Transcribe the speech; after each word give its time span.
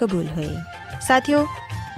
ਕਬੂਲ 0.00 0.26
ਹੋਏ 0.28 0.48
ਸਾਥਿਓ 1.00 1.46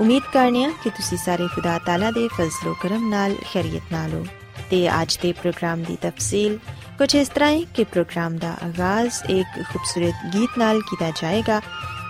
ਉਮੀਦ 0.00 0.22
ਕਰਨੀਆ 0.32 0.70
ਕਿ 0.84 0.90
ਤੁਸੀਂ 0.90 1.18
ਸਾਰੇ 1.18 1.46
ਖੁਦਾ 1.46 1.78
ਤਾਲਾ 1.78 2.10
ਦੇ 2.10 2.26
ਫਜ਼ਲੋ 2.30 2.74
ਕਰਮ 2.82 3.08
ਨਾਲ 3.08 3.34
ਖੈਰੀਅਤ 3.52 3.92
ਨਾਲ 3.92 4.12
ਹੋ 4.12 4.24
ਤੇ 4.70 4.88
ਅੱਜ 4.92 5.18
ਦੇ 5.22 5.32
ਪ੍ਰੋਗਰਾਮ 5.32 5.82
ਦੀ 5.82 5.96
ਤਫਸੀਲ 6.02 6.58
ਕੁਝ 6.98 7.14
ਇਸ 7.16 7.28
ਤਰ੍ਹਾਂ 7.28 7.50
ਹੈ 7.50 7.60
ਕਿ 7.74 7.84
ਪ੍ਰੋਗਰਾਮ 7.84 8.36
ਦਾ 8.36 8.56
ਆਗਾਜ਼ 8.64 9.22
ਇੱਕ 9.30 9.62
ਖੂਬਸੂਰਤ 9.62 10.26
ਗੀਤ 10.34 10.58
ਨਾਲ 10.58 10.80
ਕੀਤਾ 10.80 11.10
ਜਾਏਗਾ 11.20 11.60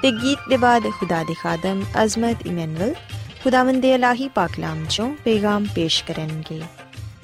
ਤੇ 0.02 0.10
ਗੀਤ 0.12 0.48
ਦੇ 0.48 0.56
ਬਾਅਦ 0.56 0.90
ਖੁਦਾ 0.90 1.22
ਦੇ 1.24 1.34
ਖਾਦਮ 1.34 1.82
ਅਜ਼ਮਤ 2.02 2.46
ਇਮਨੁਅਲ 2.46 2.94
ਖੁਦਾਵੰਦ 3.42 3.82
ਦੇ 3.82 3.94
ਇਲਾਹੀ 3.94 4.28
ਪਾਕਲਾਮ 4.34 4.84
ਚੋਂ 4.86 5.10
ਪੈਗਾਮ 5.24 5.66
ਪੇਸ਼ 5.74 6.02
ਕਰਨਗੇ 6.04 6.62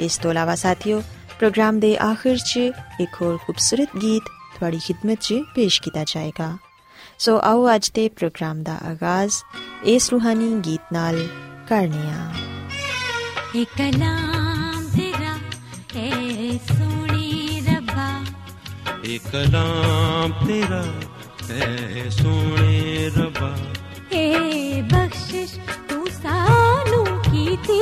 ਇਸ 0.01 0.19
ਤੋਂ 0.19 0.31
ਇਲਾਵਾ 0.31 0.55
ਸਾਥਿਓ 0.55 1.03
ਪ੍ਰੋਗਰਾਮ 1.39 1.79
ਦੇ 1.81 1.97
ਆਖਿਰ 2.01 2.37
'ਚ 2.39 2.59
ਇੱਕ 3.01 3.23
ਹੋਰ 3.23 3.37
ਖੂਬਸੂਰਤ 3.37 3.97
ਗੀਤ 3.97 4.29
ਤੁਹਾਡੀ 4.55 4.79
ਖidmat 4.79 5.17
'ਚ 5.19 5.43
ਪੇਸ਼ 5.55 5.81
ਕੀਤਾ 5.83 6.05
ਜਾਏਗਾ 6.05 6.57
ਸੋ 7.25 7.41
ਆਓ 7.45 7.75
ਅੱਜ 7.75 7.91
ਦੇ 7.91 8.09
ਪ੍ਰੋਗਰਾਮ 8.09 8.63
ਦਾ 8.63 8.79
ਆਗਾਜ਼ 8.91 9.33
ਇਸ 9.85 10.11
ਰੂਹਾਨੀ 10.11 10.61
ਗੀਤ 10.67 10.81
ਨਾਲ 10.93 11.27
ਕਰਨੇ 11.69 12.11
ਆ। 12.11 12.33
ਇਹ 13.55 13.67
ਕਲਾਮ 13.79 14.89
ਤੇਰਾ 14.97 15.35
ਹੈ 15.97 16.51
ਸੋਹਣੇ 16.57 17.63
ਰੱਬਾ। 17.67 18.25
ਇਹ 19.05 19.21
ਕਲਾਮ 19.33 20.47
ਤੇਰਾ 20.47 20.85
ਹੈ 21.51 22.05
ਸੋਹਣੇ 22.11 23.11
ਰੱਬਾ। 23.19 23.57
ਇਹ 24.13 24.83
ਬਖਸ਼ਿਸ਼ 24.83 25.59
ਤੂੰ 25.89 26.07
ਸਾਨੂੰ 26.23 27.07
ਕੀਤੀ 27.07 27.81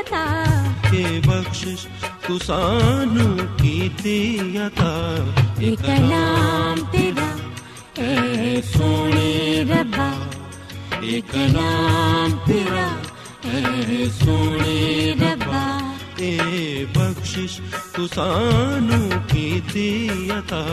ਅਤਾ। 0.00 0.46
ਇਹ 0.94 1.22
ਬਖਸ਼ਿਸ਼ 1.26 1.86
ਤੂੰ 2.28 2.38
ਸਾਨੂੰ 2.38 3.38
ਕੀਤੀ 3.56 4.40
ਅਤਾ। 4.66 5.16
ਇਹ 5.60 5.76
ਕਲਾਮ 5.76 6.84
ਤੇਰਾ 6.92 7.45
ਹੈ 7.98 8.60
ਸੋਹਣੇ 8.62 9.64
ਰੱਬਾ 9.64 10.10
ਇਹ 11.02 11.22
ਕਲਾਮ 11.22 12.32
ਤੇਰਾ 12.46 12.88
ਹੈ 13.44 14.08
ਸੋਹਣੇ 14.18 15.14
ਰੱਬਾ 15.20 15.62
ਇਹ 16.20 16.86
ਬਖਸ਼ਿਸ਼ 16.86 17.60
ਤੂੰ 17.94 18.08
ਸਾਨੂੰ 18.08 19.10
ਕੀਤੀ 19.28 19.88
ਅਤਾ 20.38 20.64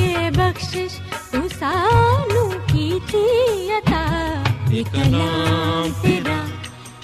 ਇਹ 0.00 0.30
ਬਖਸ਼ਿਸ਼ 0.30 0.98
ਤੂੰ 1.32 1.48
ਸਾਨੂੰ 1.50 2.48
ਕੀਤੀ 2.72 3.24
ਅਤਾ 3.78 4.02
ਇਹ 4.72 4.84
ਕਲਾਮ 4.84 5.92
ਤੇਰਾ 6.02 6.42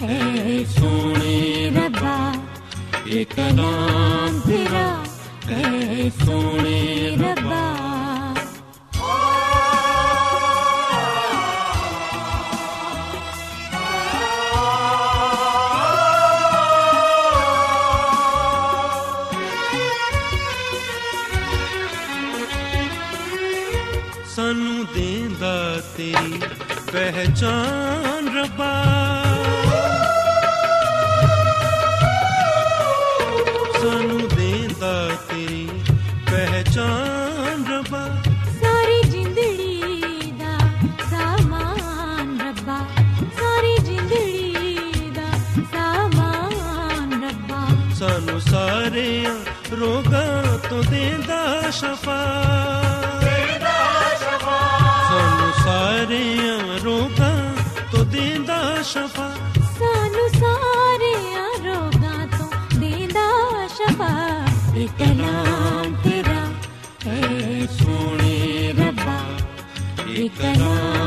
ਹੈ 0.03 0.65
ਸੋਹਣੇ 0.79 1.71
ਰੱਬਾ 1.77 2.33
ਇਹ 3.07 3.27
ਕਲਾਮ 3.27 4.41
ਤੇਰਾ 4.41 4.89
ਹੈ 5.49 6.09
ਸੋਹਣੇ 6.25 7.17
ਰੱਬਾ 7.17 7.80
ਤੇਰੀ 26.93 27.27
ਦੇਂਦਾ 58.11 58.83
ਸ਼ਫਾ। 58.83 59.29
ਸਾਨੂੰ 59.79 60.29
ਸਾਰਿਆਂ 60.41 61.49
ਰੋਗਾਂ 61.65 62.27
ਤੋਂ 62.27 62.79
ਦੇਂਦਾ 62.81 63.29
ਸ਼ਫਾ। 63.69 64.09
ਇਹ 64.77 64.89
ਕਲਾਮ 64.99 65.95
ਤੇਰਾ 66.05 66.47
ਹੈ 67.07 67.67
ਸੋਹਣੇ 67.67 68.73
ਰੱਬਾ। 68.79 69.21
ਇਹ 70.09 70.31
ਕਲਾਮ 70.31 71.00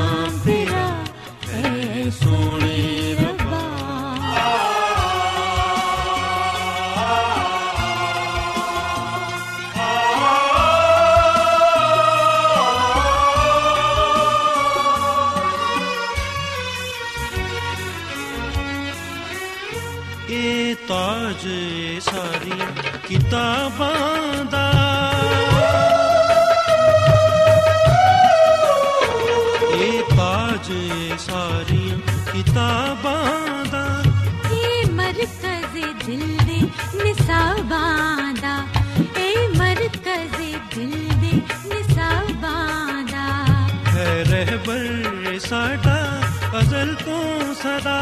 ਅਜ਼ਲ 46.83 46.95
ਤੋਂ 46.95 47.53
ਸਦਾ 47.53 47.99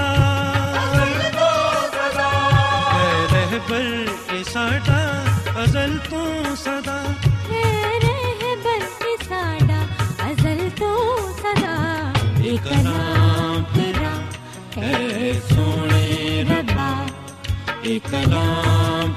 ਹੈ 2.88 3.28
ਰਹਿਬਰ 3.34 4.08
ਇਹ 4.34 4.44
ਸਾਡਾ 4.44 4.98
ਅਜ਼ਲ 5.64 5.98
ਤੋਂ 6.10 6.56
ਸਦਾ 6.56 6.98
ਹੈ 7.50 8.00
ਰਹਿਬਰ 8.00 8.86
ਇਹ 9.06 9.18
ਸਾਡਾ 9.30 9.82
ਅਜ਼ਲ 10.32 10.70
ਤੋਂ 10.80 10.98
ਸਦਾ 11.34 11.76
ਇਹ 12.44 12.58
ਕਲਾਮ 12.60 13.64
ਤੇਰਾ 13.76 14.16
ਹੈ 14.78 15.34
ਸੋਹਣੇ 15.50 16.44
ਰੱਬਾ 16.50 16.92
ਇਹ 17.84 18.00
ਕਲਾਮ 18.12 19.14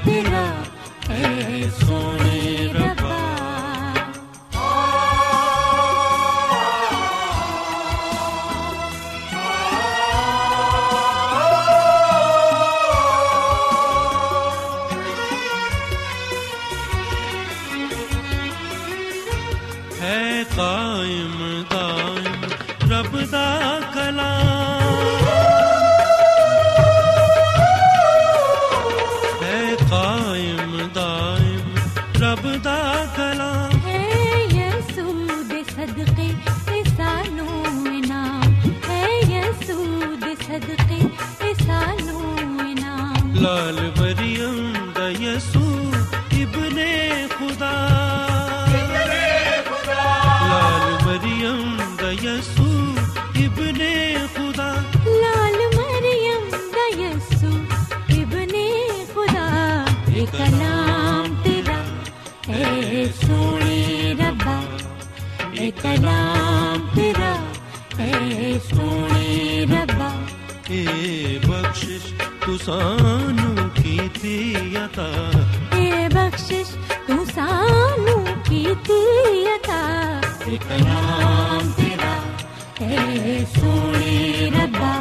ਇਹ 80.45 80.59
ਕਲਾਮ 80.61 81.71
ਤੇਰਾ 81.73 82.15
ਹੈ 82.81 83.45
ਸੋਹਣੇ 83.55 84.51
ਰੱਬਾ 84.51 84.93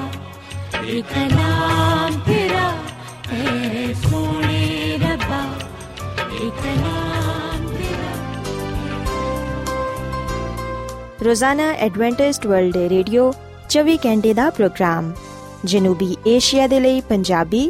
ਇਹ 0.84 1.02
ਕਲਾਮ 1.04 2.20
ਤੇਰਾ 2.20 2.70
ਹੈ 3.32 3.94
ਸੋਹਣੇ 3.94 4.98
ਰੱਬਾ 4.98 5.42
ਇਹ 6.34 6.52
ਕਲਾਮ 6.52 7.68
ਤੇਰਾ 7.68 8.14
ਰੋਜ਼ਾਨਾ 11.24 11.72
ਐਡਵੈਂਟਿਸਟ 11.80 12.48
ਵਰਲਡ 12.48 12.78
ਰੇਡੀਓ 12.90 13.32
24 13.70 13.98
ਘੰਟੇ 14.06 14.34
ਦਾ 14.34 14.50
ਪ੍ਰੋਗਰਾਮ 14.52 15.12
ਜਨੂਬੀ 15.66 16.16
ਏਸ਼ੀਆ 16.28 16.68
ਦੇ 16.68 16.80
ਲਈ 16.80 17.02
ਪੰਜਾਬੀ 17.02 17.70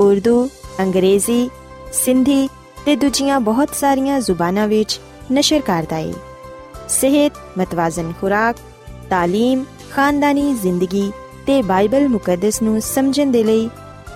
ਉਰਦੂ 0.00 0.48
ਅੰਗਰੇਜ਼ੀ 0.80 1.48
ਸਿੰਧੀ 1.94 2.48
ਤੇ 2.84 2.96
ਦੂਜੀਆਂ 2.96 3.40
ਬਹੁਤ 3.40 3.74
ਸਾਰੀਆਂ 3.74 4.20
ਜ਼ੁਬਾਨਾਂ 4.20 4.68
ਵਿੱਚ 4.68 5.00
ਨਸ਼ਰ 5.32 5.60
ਕਰਦਾ 5.62 5.96
ਹੈ 5.96 6.33
ਸਿਹਤ 6.89 7.33
ਮਤਵਾਜ਼ਨ 7.57 8.11
ਖੁਰਾਕ 8.21 8.57
تعلیم 9.11 9.63
ਖਾਨਦਾਨੀ 9.91 10.53
ਜ਼ਿੰਦਗੀ 10.53 11.11
ਤੇ 11.47 11.61
ਬਾਈਬਲ 11.61 12.07
ਮੁਕੱਦਸ 12.07 12.61
ਨੂੰ 12.61 12.81
ਸਮਝਣ 12.81 13.31
ਦੇ 13.31 13.43
ਲਈ 13.43 13.69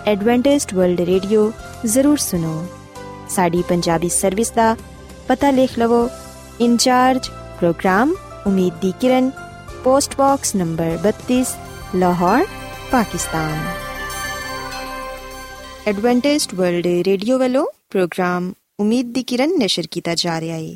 ਐਡਵੈਂਟਿਸਟ 0.08 0.74
ਵਰਲਡ 0.74 1.02
ਰੇਡੀਓ 1.02 1.52
ਜ਼ਰੂਰ 1.86 2.18
ਸੁਨੋ 2.18 2.66
ਸਾਡੀ 3.30 3.64
ਪੰਜਾਬੀ 3.70 4.10
ਸਰਵਿਸ 4.10 4.52
ਦਾ 4.52 4.76
ਪਤਾ 5.28 5.52
ਲਿਖ 5.52 5.78
ਲਵੋ 5.80 6.08
ਇੰਚਾਰਜ 6.62 7.30
ਪ੍ਰੋਗਰਾਮ 7.60 8.14
ਉਮੀਦ 8.48 8.74
ਦੀ 8.82 8.94
ਕਿਰਨ 9.02 9.32
post 9.84 10.16
box 10.18 10.56
number 10.56 10.98
32 11.08 11.44
Lahore 11.96 12.46
Pakistan 12.92 13.66
Adventist 15.88 16.54
world 16.54 16.88
radio 17.06 17.38
ਵੱਲੋਂ 17.40 17.66
ਪ੍ਰੋਗਰਾਮ 17.90 18.52
ਉਮੀਦ 18.80 19.14
ਦੀ 19.14 19.24
ਕਿਰਨ 19.24 19.58
ਨਿਸ਼ਰ 19.58 19.88
ਕੀਤਾ 19.92 20.16
ਜਾ 20.16 20.40
ਰਿਹਾ 20.42 20.56
ਹੈ 20.56 20.76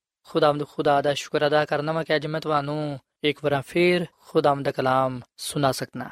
ਖੁਦਾਵੰਦ 0.23 0.67
ਖੁਦਾ 0.67 1.01
ਦਾ 1.01 1.13
ਸ਼ੁਕਰ 1.13 1.47
ਅਦਾ 1.47 1.65
ਕਰਨਾ 1.65 1.91
ਮੈਂ 1.91 2.03
ਕਿ 2.03 2.15
ਅੱਜ 2.15 2.27
ਮੈਂ 2.27 2.41
ਤੁਹਾਨੂੰ 2.41 2.99
ਇੱਕ 3.23 3.43
ਵਾਰ 3.43 3.61
ਫੇਰ 3.61 4.05
ਖੁਦਾਵੰਦ 4.27 4.65
ਦਾ 4.65 4.71
ਕਲਾਮ 4.71 5.21
ਸੁਣਾ 5.37 5.71
ਸਕਣਾ 5.71 6.09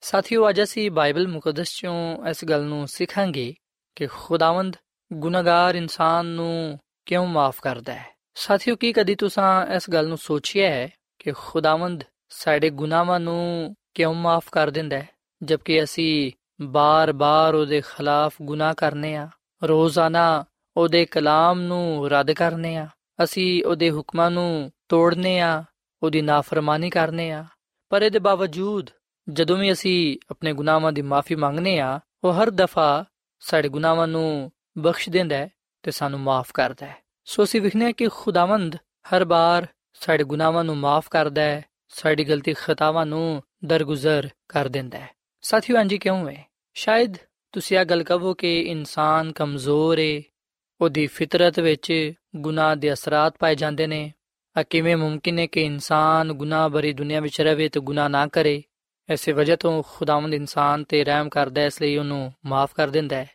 ਸਾਥਿਓ, 0.00 0.48
ਅੱਜ 0.48 0.62
ਅਸੀਂ 0.62 0.90
ਬਾਈਬਲ 0.90 1.28
ਮੁਕੱਦਸ 1.28 1.68
ਚੋਂ 1.74 2.26
ਇਸ 2.28 2.44
ਗੱਲ 2.44 2.62
ਨੂੰ 2.62 2.88
ਸਿੱਖਾਂਗੇ 2.88 3.54
ਕਿ 3.96 4.06
ਖੁਦਾਵੰਦ 4.06 4.76
ਗੁਨਾਹਗਾਰ 5.12 5.74
ਇਨਸਾਨ 5.74 6.26
ਨੂੰ 6.26 6.78
ਕਿਉਂ 7.06 7.26
ਮਾਫ 7.26 7.60
ਕਰਦਾ 7.60 7.94
ਹੈ। 7.94 8.06
ਸਾਥਿਓ, 8.34 8.76
ਕੀ 8.76 8.92
ਕਦੀ 8.92 9.14
ਤੁਸੀਂ 9.14 9.74
ਇਸ 9.76 9.90
ਗੱਲ 9.90 10.08
ਨੂੰ 10.08 10.18
ਸੋਚਿਆ 10.18 10.70
ਹੈ 10.70 10.88
ਕਿ 11.18 11.32
ਖੁਦਾਵੰਦ 11.32 12.04
ਸਾਡੇ 12.28 12.70
ਗੁਨਾਹਾਂ 12.70 13.20
ਨੂੰ 13.20 13.74
ਕਿਉਂ 13.94 14.14
ਮਾਫ 14.14 14.44
ਕਰ 14.52 14.70
ਦਿੰਦਾ 14.70 14.96
ਹੈ, 14.96 15.08
ਜਦਕਿ 15.42 15.82
ਅਸੀਂ 15.82 16.32
ਬਾਰ-ਬਾਰ 16.62 17.54
ਉਹਦੇ 17.54 17.80
ਖਿਲਾਫ 17.80 18.34
ਗੁਨਾਹ 18.42 18.74
ਕਰਨੇ 18.74 19.16
ਆ, 19.16 19.28
ਰੋਜ਼ਾਨਾ 19.64 20.44
ਉਹਦੇ 20.76 21.04
ਕਲਾਮ 21.04 21.60
ਨੂੰ 21.60 22.10
ਰੱਦ 22.10 22.32
ਕਰਨੇ 22.32 22.76
ਆ? 22.76 22.88
ਅਸੀਂ 23.24 23.64
ਉਹਦੇ 23.64 23.90
ਹੁਕਮਾਂ 23.90 24.30
ਨੂੰ 24.30 24.72
ਤੋੜਨੇ 24.88 25.40
ਆ, 25.40 25.64
ਉਹਦੀ 26.02 26.22
ਨਾਫਰਮਾਨੀ 26.22 26.90
ਕਰਨੇ 26.90 27.30
ਆ। 27.30 27.44
ਪਰ 27.88 28.02
ਇਹਦੇ 28.02 28.18
ਬਾਵਜੂਦ 28.18 28.90
ਜਦੋਂ 29.28 29.56
ਵੀ 29.56 29.72
ਅਸੀਂ 29.72 30.18
ਆਪਣੇ 30.30 30.52
ਗੁਨਾਹਾਂ 30.52 30.92
ਦੀ 30.92 31.02
ਮਾਫੀ 31.02 31.34
ਮੰਗਨੇ 31.34 31.78
ਆ, 31.78 32.00
ਉਹ 32.24 32.32
ਹਰ 32.32 32.50
ਦਫਾ 32.50 33.04
ਸਾਡੇ 33.40 33.68
ਗੁਨਾਹਾਂ 33.68 34.08
ਨੂੰ 34.08 34.52
ਬਖਸ਼ 34.78 35.08
ਦਿੰਦਾ 35.08 35.36
ਹੈ 35.36 35.48
ਤੇ 35.82 35.90
ਸਾਨੂੰ 35.90 36.20
ਮਾਫ 36.20 36.52
ਕਰਦਾ 36.54 36.86
ਹੈ। 36.86 36.96
ਸੋ 37.24 37.44
ਅਸੀਂ 37.44 37.60
ਵਿਖਨੇ 37.60 37.84
ਆ 37.84 37.92
ਕਿ 37.92 38.08
ਖੁਦਾਵੰਦ 38.08 38.76
ਹਰ 38.76 39.24
ਬਾਰ 39.24 39.66
ਸਾਡੇ 39.94 40.24
ਗੁਨਾਹਾਂ 40.24 40.64
ਨੂੰ 40.64 40.76
ਮਾਫ 40.76 41.08
ਕਰਦਾ 41.08 41.42
ਹੈ, 41.42 41.64
ਸਾਡੀ 41.88 42.24
ਗਲਤੀ 42.24 42.54
ਖਤਾਵਾਂ 42.58 43.06
ਨੂੰ 43.06 43.42
ਦਰਗੁਜ਼ਰ 43.64 44.28
ਕਰ 44.48 44.68
ਦਿੰਦਾ 44.68 44.98
ਹੈ। 44.98 45.10
ਸਾਥੀਓ 45.42 45.76
ਅੰਜੀ 45.76 45.98
ਕਿਉਂ 45.98 46.30
ਹੈ? 46.30 46.46
ਸ਼ਾਇਦ 46.74 47.14
ਤੁਸੀਂ 47.52 47.78
ਇਹ 47.78 47.84
ਗੱਲ 47.84 48.02
ਕਹੋ 48.02 48.34
ਕਿ 48.34 48.62
ਇਨਸਾਨ 48.62 49.32
ਕਮਜ਼ੋਰ 49.32 49.98
ਹੈ 49.98 50.22
ਉਹਦੀ 50.80 51.06
ਫਿਤਰਤ 51.06 51.60
ਵਿੱਚ 51.60 52.12
ਗੁਨਾਹ 52.36 52.76
ਦੇ 52.76 52.92
ਅਸਰਾਤ 52.92 53.34
ਪਾਏ 53.38 53.54
ਜਾਂਦੇ 53.54 53.86
ਨੇ। 53.86 54.12
ਆ 54.58 54.62
ਕਿਵੇਂ 54.62 54.96
ਮੁਮਕਿਨ 54.96 55.38
ਹੈ 55.38 55.46
ਕਿ 55.46 55.62
ਇਨਸਾਨ 55.62 56.32
ਗੁਨਾਹ 56.32 56.68
ਭਰੀ 56.68 56.92
ਦੁਨੀਆ 56.92 57.20
ਵਿੱਚ 57.20 57.40
ਰਹੇ 57.40 57.68
ਤੇ 57.68 57.80
ਗੁਨਾਹ 57.80 58.08
ਨਾ 58.08 58.26
ਕਰੇ? 58.26 58.62
ਐਸੇ 59.08 59.32
ਵਜ੍ਹਾ 59.32 59.56
ਤੋਂ 59.56 59.82
ਖੁਦਾਵੰਦ 59.86 60.34
ਇਨਸਾਨ 60.34 60.84
ਤੇ 60.84 61.04
ਰਹਿਮ 61.04 61.28
ਕਰਦਾ 61.28 61.60
ਹੈ, 61.60 61.66
ਇਸ 61.66 61.82
ਲਈ 61.82 61.96
ਉਹਨੂੰ 61.96 62.32
ਮਾਫ 62.46 62.74
ਕਰ 62.74 62.88
ਦਿੰਦਾ 62.88 63.16
ਹੈ। 63.16 63.30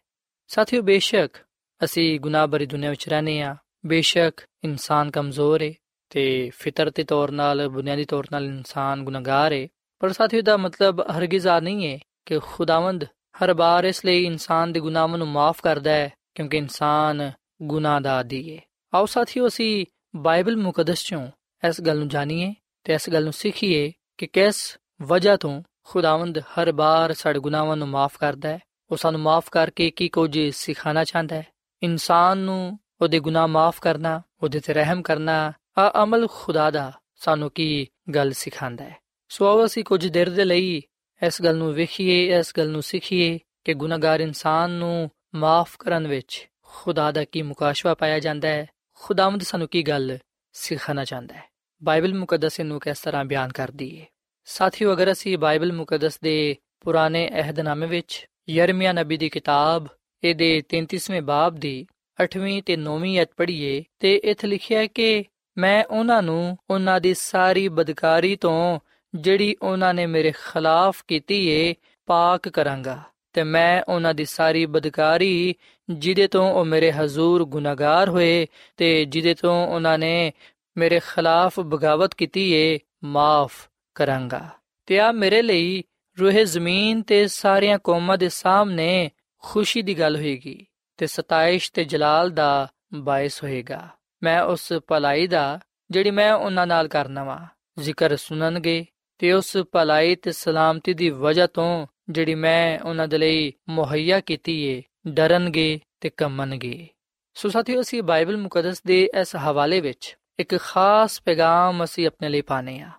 ਸਾਥੀਓ, 0.48 0.82
ਬੇਸ਼ੱਕ 0.82 1.38
ਅਸੀਂ 1.84 2.20
ਗੁਨਾਹ 2.20 2.48
ਭਰੀ 2.48 2.66
ਦੁਨੀਆ 2.66 2.90
ਵਿੱਚ 2.90 3.10
ਰਹਨੇ 3.10 3.42
ਆ 3.42 3.56
ਬੇਸ਼ੱਕ 3.86 4.42
ਇਨਸਾਨ 4.64 5.12
ਕਮਜ਼ੋਰ 5.12 5.62
ਹੈ 5.62 5.74
ਤੇ 6.10 6.52
ਫਿਤਰਤੀ 6.60 7.04
ਤੌਰ 7.04 7.32
ਨਾਲ, 7.32 7.70
ਬੁਨਿਆਦੀ 7.70 8.06
ਤੌਰ 8.06 8.26
ਨਾਲ 8.32 8.46
ਇਨਸਾਨ 8.46 9.04
ਗੁਨਾਹਗਾਰ 9.04 9.54
ਹੈ। 9.54 9.68
ਪਰ 10.00 10.12
ਸਾਥੀਓ 10.12 10.42
ਦਾ 10.42 10.58
ਮਤਲਬ 10.58 11.02
ਹਰਗਿਜ਼ 11.18 11.48
ਆ 11.48 11.60
ਨਹੀਂ 11.60 11.94
ਹੈ 11.94 12.00
ਕਿ 12.26 12.40
ਖੁਦਾਵੰਦ 12.40 13.04
ਹਰ 13.44 13.54
ਬਾਰ 13.54 13.84
ਇਸ 13.84 14.06
ਲਈ 14.06 14.24
ਇਨਸਾਨ 14.24 14.72
ਦੇ 14.72 14.80
ਗੁਨਾਹਾਂ 14.80 15.18
ਨੂੰ 15.18 15.28
ਮਾਫ 15.28 15.62
ਕਰਦਾ 15.62 15.92
ਹੈ, 15.92 16.14
ਕਿਉਂਕਿ 16.36 16.58
ਇਨਸਾਨ 16.58 17.32
ਗੁਨਾਹ 17.62 18.02
ਦਾ 18.02 18.18
ਆਦੀ 18.18 18.56
ਹੈ। 18.56 18.62
ਆਓ 18.98 19.06
ਸਾਥੀਓ, 19.06 19.48
ਅਸੀਂ 19.48 19.86
ਬਾਈਬਲ 20.16 20.56
ਮੁਕੱਦਸ 20.56 21.04
ਚੋਂ 21.04 21.28
ਇਸ 21.68 21.82
ਗੱਲ 21.82 21.98
ਨੂੰ 21.98 22.08
ਜਾਣੀਏ 22.08 22.54
ਤੇ 22.84 22.94
ਇਸ 22.94 23.10
ਗੱਲ 23.10 23.24
ਨੂੰ 23.24 23.34
ਸਿੱਖੀਏ 23.34 23.92
ਕਿ 24.18 24.28
ਕਿਸ 24.28 24.78
ਵਜ੍ਹਾ 25.02 25.38
ਤੋਂ 25.38 25.64
ਖੁਦਾਵੰਦ 25.84 26.40
ਹਰ 26.40 26.72
ਬਾਰ 26.72 27.14
ਸਾਡੇ 27.14 27.40
ਗੁਨਾਹਾਂ 27.40 27.78
ਨੂੰ 27.78 27.88
ਮਾਫ 27.88 28.18
ਕਰਦਾ 28.18 28.50
ਹੈ। 28.50 28.60
ਉਹ 28.92 28.98
ਸਾਨੂੰ 28.98 29.22
ਮਾਫ 29.22 29.50
ਕਰਕੇ 29.52 29.90
ਕੀ 29.90 30.10
ਕੁਝ 30.10 30.40
ਸਿਖਾਣਾ 30.50 31.04
ਚਾਹੁੰਦਾ 31.04 31.36
ਹੈ। 31.36 31.48
ਇਨਸਾਨ 31.84 32.38
ਨੂੰ 32.38 32.80
ਉਹਦੇ 33.02 33.20
ਗੁਨਾਹ 33.20 33.48
ਮਾਫ 33.48 33.80
ਕਰਨਾ, 33.80 34.22
ਉਹਦੇ 34.44 34.60
ਤੇ 34.60 34.74
ਰਹਿਮ 34.74 35.02
ਕਰਨਾ, 35.02 35.54
ਆ 35.78 36.04
ਅਮਲ 36.04 36.28
ਖੁਦਾ 36.32 36.72
ਦਾ 36.72 36.92
ਸਾਨੂੰ 37.16 37.52
ਕੀ 37.52 37.88
ਗੱਲ 38.16 38.32
ਸਿਖਾਉਂਦਾ 38.32 38.84
ਹੈ। 38.84 38.98
ਸੋ 39.30 39.48
ਆਓ 39.48 39.66
ਅਸੀਂ 39.66 39.84
ਕੁਝ 39.84 40.08
ਦੇਰ 40.08 40.30
ਦੇ 40.30 40.46
ਲਈ 40.46 40.82
ਇਸ 41.28 41.42
ਗੱਲ 41.42 41.58
ਨੂੰ 41.58 41.74
ਵੇਖੀਏ, 41.74 42.40
ਇਸ 42.40 42.54
ਗੱਲ 42.58 42.70
ਨੂੰ 42.70 42.84
ਸਿੱਖੀਏ 42.84 43.40
ਕਿ 43.66 43.74
ਗੁਨਾਹਗਾਰ 43.74 44.20
ਇਨਸਾਨ 44.20 44.72
ਨੂੰ 44.72 45.12
ਮਾਫ 45.36 45.76
ਕਰਨ 45.80 46.08
ਵਿੱਚ 46.08 46.48
ਖੁਦਾ 46.64 47.12
ਦਾ 47.12 47.24
ਕੀ 47.24 47.42
ਮੁਕਾਸ਼ਵਾ 47.42 47.94
ਪਾਇਆ 47.94 48.20
ਜਾਂਦਾ 48.20 48.48
ਹੈ। 48.48 48.70
ਖੁਦਾਵੰਦ 49.00 49.44
ਸਾਨੂੰ 49.44 49.68
ਕੀ 49.68 49.82
ਗੱਲ 49.84 50.18
ਸਿਖਾਣਾ 50.54 51.06
ਚਾਹੁੰਦਾ 51.06 51.36
ਹੈ? 51.36 51.44
ਬਾਈਬਲ 51.84 52.14
ਮੁਕੱਦਸ 52.14 52.60
ਨੂੰ 52.60 52.80
ਕਿਸ 52.80 53.00
ਤਰ੍ਹਾਂ 53.00 53.26
ਬਿਆਨ 53.26 53.52
ਕਰਦੀ 53.52 54.02
ਹੈ 54.02 54.06
ਸਾਥੀਓ, 54.46 54.94
ਅਗਰ 54.94 55.12
ਅਸੀਂ 55.12 55.38
ਬਾਈਬਲ 55.38 55.74
ਮੁਕੱਦਸ 55.74 56.20
ਦੇ 56.20 56.56
ਪੁਰਾਣੇ 56.80 57.30
ਅਹਿਦਨਾਮੇ 57.34 57.88
ਵਿੱਚ 57.88 58.28
ਯਰਮੀਆ 58.50 58.94
ਨਬੀ 58.94 59.18
ਦੀ 59.18 59.30
ਕਿਤਾਬ, 59.30 59.88
ਇਹਦੇ 60.24 60.62
33ਵੇਂ 60.70 61.22
ਬਾਬ 61.22 61.56
ਦੀ 61.56 61.88
8ਵੀਂ 62.24 62.64
ਤੇ 62.64 62.78
9ਵੀਂ 62.78 63.22
ਅਧ 63.22 63.28
ਪੜ੍ਹੀਏ, 63.38 63.84
ਤੇ 64.00 64.16
ਇੱਥੇ 64.16 64.48
ਲਿਖਿਆ 64.48 64.80
ਹੈ 64.80 64.88
ਕਿ 64.88 65.26
ਮੈਂ 65.58 65.84
ਉਹਨਾਂ 65.86 66.24
ਨੂੰ 66.24 66.58
ਉਹਨਾਂ 66.70 67.02
ਦੀ 67.02 67.14
ਸਾਰੀ 67.14 67.68
ਬਦਕਾਰੀ 67.68 68.36
ਤੋਂ 68.36 68.80
ਜਿਹੜੀ 69.16 69.56
ਉਹਨਾਂ 69.62 69.94
ਨੇ 69.94 70.06
ਮੇਰੇ 70.06 70.32
ਖਿਲਾਫ 70.32 71.04
ਕੀਤੀ 71.08 71.48
ਏ, 71.48 71.76
ਪਾਕ 72.06 72.50
ਕਰਾਂਗਾ। 72.50 73.04
ਤੇ 73.38 73.44
ਮੈਂ 73.44 73.82
ਉਹਨਾਂ 73.88 74.14
ਦੀ 74.14 74.26
ਸਾਰੀ 74.26 74.66
ਬਦਕਾਰੀ, 74.66 75.56
ਜਿਹਦੇ 75.90 76.28
ਤੋਂ 76.28 76.54
ਉਹ 76.54 76.66
ਮੇਰੇ 76.66 76.92
ਹਜ਼ੂਰ 76.92 77.46
ਗੁਨਾਹਗਾਰ 77.46 78.10
ਹੋਏ 78.10 78.48
ਤੇ 78.78 79.06
ਜਿਹਦੇ 79.06 79.34
ਤੋਂ 79.34 79.68
ਉਹਨਾਂ 79.68 79.98
ਨੇ 79.98 80.32
ਮੇਰੇ 80.78 81.00
ਖਿਲਾਫ 81.00 81.60
ਬਗਾਵਤ 81.60 82.14
ਕੀਤੀ 82.14 82.52
ਏ, 82.52 82.80
ਮਾਫ 83.04 83.54
ਕਰਾਂਗਾ। 83.96 84.50
ਤੇ 84.86 85.00
ਆ 85.00 85.12
ਮੇਰੇ 85.12 85.42
ਲਈ 85.42 85.84
ਰੂਹੇ 86.22 86.46
ਜ਼ਮੀਨ 86.46 87.02
ਤੇ 87.02 87.28
ਸਾਰੀਆਂ 87.28 87.80
ਕੌਮਾਂ 87.84 88.18
ਦੇ 88.18 88.30
ਸਾਹਮਣੇ 88.30 89.12
ਖੁਸ਼ੀ 89.38 89.82
ਦੀ 89.82 90.00
ਗੱਲ 90.00 90.16
ਹੋਏਗੀ 90.16 90.66
ਤੇ 90.98 91.08
ਸਤਾਇਸ਼ 91.08 91.72
ਤੇ 91.74 91.84
ਜਲਾਲ 91.84 92.30
ਦਾ 92.30 92.68
ਬਾਇਸ 92.94 93.44
ਹੋਏਗਾ। 93.44 93.88
ਮੈਂ 94.24 94.42
ਉਸ 94.42 94.74
ਭਲਾਈ 94.88 95.28
ਦਾ, 95.28 95.60
ਜਿਹੜੀ 95.92 96.12
ਮੈਂ 96.12 96.34
ਉਹਨਾਂ 96.34 96.68
ਨਾਲ 96.68 96.88
ਕਰਨਾ 96.88 97.24
ਵਾ, 97.24 97.46
ਜ਼ਿਕਰ 97.80 98.16
ਸੁਣਨਗੇ 98.16 98.86
ਤੇ 99.18 99.34
ਉਸ 99.34 99.58
ਭਲਾਈ 99.72 100.16
ਤੇ 100.16 100.32
ਸਲਾਮਤੀ 100.32 100.94
ਦੀ 100.94 101.10
ਵਜ੍ਹਾ 101.10 101.48
ਤੋਂ 101.48 101.88
ਜਿਹੜੀ 102.10 102.36
ਮੈਂ 102.36 102.80
ਉਹਨਾਂ 102.80 103.08
ਦੇ 103.08 103.18
ਲਈ 103.18 103.52
ਮੁਹੱਈਆ 103.70 104.20
ਕੀਤੀ 104.20 104.62
ਏ, 104.64 104.82
ਡਰਨਗੇ 105.08 105.80
ਤੇ 106.02 106.10
ਕੰਮਣਗੇ 106.10 106.88
ਸੋ 107.36 107.50
ਸਾਥੀਓ, 107.50 107.82
ਅਸੀਂ 107.82 108.04
ਬਾਈਬਲ 108.04 108.38
ਮੁਕੱਦਸ 108.38 108.82
ਦੇ 108.84 109.10
ਇਸ 109.22 109.36
ਹਵਾਲੇ 109.36 109.82
ਵਿੱਚ 109.82 110.18
ਇੱਕ 110.40 110.58
ਖਾਸ 110.58 111.22
ਪੈਗਾਮ 111.22 111.84
ਅਸੀਂ 111.84 112.08
ਆਪਣੇ 112.08 112.30
ਲਈ 112.30 112.42
ਪਾਣੇ 112.42 112.80
ਆ 112.80 112.90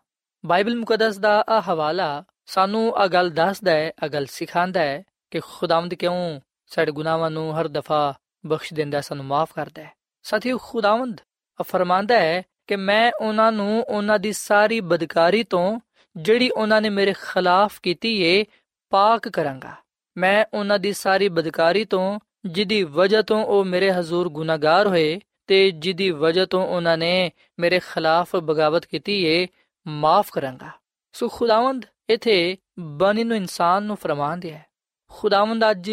ਬਾਈਬਲ 0.47 0.77
ਮੁਕੱਦਸ 0.77 1.19
ਦਾ 1.19 1.45
ਆ 1.49 1.61
ਹਵਾਲਾ 1.61 2.25
ਸਾਨੂੰ 2.47 2.97
ਆ 2.97 3.07
ਗੱਲ 3.07 3.31
ਦੱਸਦਾ 3.31 3.73
ਹੈ 3.73 3.93
ਆ 4.05 4.09
ਗੱਲ 4.09 4.27
ਸਿਖਾਉਂਦਾ 4.27 4.81
ਹੈ 4.81 5.03
ਕਿ 5.31 5.41
ਖੁਦਾਵੰਦ 5.41 5.95
ਕਿਉਂ 5.95 6.41
ਸਾਡੇ 6.67 6.93
ਗੁਨਾਹਾਂ 6.93 7.31
ਨੂੰ 7.31 7.61
ਹਰ 7.61 7.69
ਦਫਾ 7.69 8.15
ਬਖਸ਼ 8.47 8.75
ਦਿੰਦਾ, 8.75 9.01
ਸਾਨੂੰ 9.01 9.25
ਮਾਫ 9.25 9.53
ਕਰਦਾ 9.55 9.83
ਹੈ। 9.83 9.93
ਸਾਥੀਓ, 10.23 10.59
ਖੁਦਾਵੰਦ 10.59 11.21
ਫਰਮਾਂਦਾ 11.63 12.19
ਹੈ 12.19 12.43
ਕਿ 12.67 12.77
ਮੈਂ 12.77 13.13
ਉਹਨਾਂ 13.21 13.53
ਨੂੰ 13.53 13.83
ਉਹਨਾਂ 13.89 14.19
ਦੀ 14.19 14.33
ਸਾਰੀ 14.33 14.81
ਬਦਕਾਰੀ 14.81 15.43
ਤੋਂ 15.45 15.81
ਜਿਹੜੀ 16.17 16.51
ਉਹਨਾਂ 16.51 16.81
ਨੇ 16.83 16.89
ਮੇਰੇ 16.89 17.13
ਖਿਲਾਫ 17.13 17.81
ਕੀਤੀ 17.83 18.23
ਏ 18.23 18.45
ਪਾਕ 18.91 19.29
ਕਰਾਂਗਾ। 19.29 19.75
ਮੈਂ 20.17 20.45
ਉਹਨਾਂ 20.55 20.79
ਦੀ 20.79 20.93
ਸਾਰੀ 20.93 21.29
ਬਦਕਾਰੀ 21.29 21.85
ਤੋਂ 21.85 22.21
ਜਿਹਦੀ 22.45 22.83
ਵਜ੍ਹਾ 22.83 23.23
ਤੋਂ 23.23 23.45
ਉਹ 23.45 23.65
ਮੇਰੇ 23.65 23.93
ਹਜ਼ੂਰ 23.93 24.29
ਗੁਨਾਹਗਾਰ 24.29 24.87
ਹੋਏ 24.87 25.21
ਤੇ 25.47 25.71
ਜਿਹਦੀ 25.71 26.11
ਵਜ੍ਹਾ 26.11 26.47
ਤੋਂ 26.47 26.67
ਉਹਨਾਂ 26.67 26.99
ਨੇ 26.99 27.31
ਮੇਰੇ 27.59 27.79
ਖਿਲਾਫ 27.79 28.37
ਬਗਾਵਤ 28.37 28.87
ਕੀਤੀ 28.87 29.25
ਏ, 29.25 29.47
ਮਾਫ 29.87 30.31
ਕਰਾਂਗਾ। 30.33 30.71
ਸੋ 31.13 31.29
ਖੁਦਾਵੰਦ 31.29 31.87
ਇਥੇ 32.11 32.57
ਬਣੀ 32.79 33.25
ਨੂੰ 33.25 33.37
ਇਨਸਾਨ 33.37 33.83
ਨੂੰ 33.83 33.97
ਫਰਮਾਨ 33.97 34.41
ਦਿਆ 34.41 34.59
ਖੁਦਾਵੰਦ 35.11 35.71
ਅੱਜ 35.71 35.91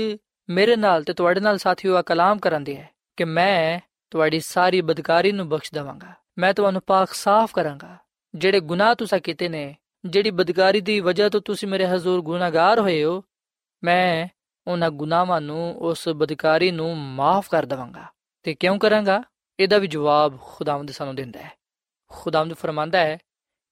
ਮੇਰੇ 0.49 0.75
ਨਾਲ 0.75 1.03
ਤੇ 1.03 1.13
ਤੁਹਾਡੇ 1.13 1.39
ਨਾਲ 1.39 1.57
ਸਾਥੀਓ 1.57 1.95
ਆ 1.95 2.01
ਕਲਾਮ 2.01 2.39
ਕਰਨ 2.39 2.63
ਦਿਆ 2.63 2.85
ਕਿ 3.17 3.23
ਮੈਂ 3.23 3.79
ਤੁਹਾਡੀ 4.11 4.39
ਸਾਰੀ 4.39 4.81
ਬਦਕਾਰੀ 4.81 5.31
ਨੂੰ 5.31 5.49
ਬਖਸ਼ 5.49 5.73
ਦਵਾਂਗਾ। 5.73 6.13
ਮੈਂ 6.37 6.53
ਤੁਹਾਨੂੰ 6.53 6.81
ਪਾਕ 6.87 7.13
ਸਾਫ਼ 7.13 7.53
ਕਰਾਂਗਾ। 7.53 7.97
ਜਿਹੜੇ 8.35 8.59
ਗੁਨਾਹ 8.59 8.95
ਤੁਸੀਂ 8.95 9.21
ਕੀਤੇ 9.21 9.49
ਨੇ 9.49 9.75
ਜਿਹੜੀ 10.05 10.31
ਬਦਕਾਰੀ 10.31 10.81
ਦੀ 10.81 10.99
ਵਜ੍ਹਾ 10.99 11.29
ਤੋਂ 11.29 11.41
ਤੁਸੀਂ 11.41 11.67
ਮੇਰੇ 11.67 11.87
ਹਜ਼ੂਰ 11.87 12.21
ਗੁਨਾਹਗਾਰ 12.21 12.79
ਹੋਏ 12.79 13.03
ਹੋ, 13.03 13.23
ਮੈਂ 13.83 14.27
ਉਹਨਾਂ 14.67 14.89
ਗੁਨਾਹਾਂ 14.89 15.41
ਨੂੰ, 15.41 15.77
ਉਸ 15.77 16.09
ਬਦਕਾਰੀ 16.09 16.71
ਨੂੰ 16.71 16.97
ਮਾਫ 16.97 17.49
ਕਰ 17.49 17.65
ਦਵਾਂਗਾ। 17.65 18.05
ਤੇ 18.43 18.55
ਕਿਉਂ 18.55 18.79
ਕਰਾਂਗਾ? 18.79 19.23
ਇਹਦਾ 19.59 19.77
ਵੀ 19.77 19.87
ਜਵਾਬ 19.87 20.37
ਖੁਦਾਵੰਦ 20.41 20.91
ਸਾਨੂੰ 20.91 21.15
ਦਿੰਦਾ 21.15 21.41
ਹੈ। 21.41 21.51
ਖੁਦਾਵੰਦ 22.09 22.53
ਫਰਮਾਂਦਾ 22.53 22.99
ਹੈ 22.99 23.17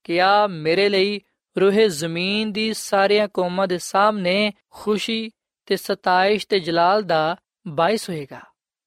ਕਿ 0.04 0.20
ਆ 0.20 0.46
ਮੇਰੇ 0.46 0.88
ਲਈ 0.88 1.20
ਰੂਹੇ 1.60 1.88
ਜ਼ਮੀਨ 1.88 2.52
ਦੀ 2.52 2.74
ਸਾਰੀਆਂ 2.74 3.28
ਕੌਮਾਂ 3.28 3.66
ਦੇ 3.66 3.78
ਸਾਹਮਣੇ 3.78 4.52
ਖੁਸ਼ੀ 4.70 5.30
ਤੇ 5.66 5.76
ਸਤਾਇਸ਼ 5.76 6.46
ਤੇ 6.46 6.60
ਜਲਾਲ 6.60 7.02
ਦਾ 7.02 7.36
ਬਾਇਸ 7.68 8.10
ਹੋਏਗਾ। 8.10 8.40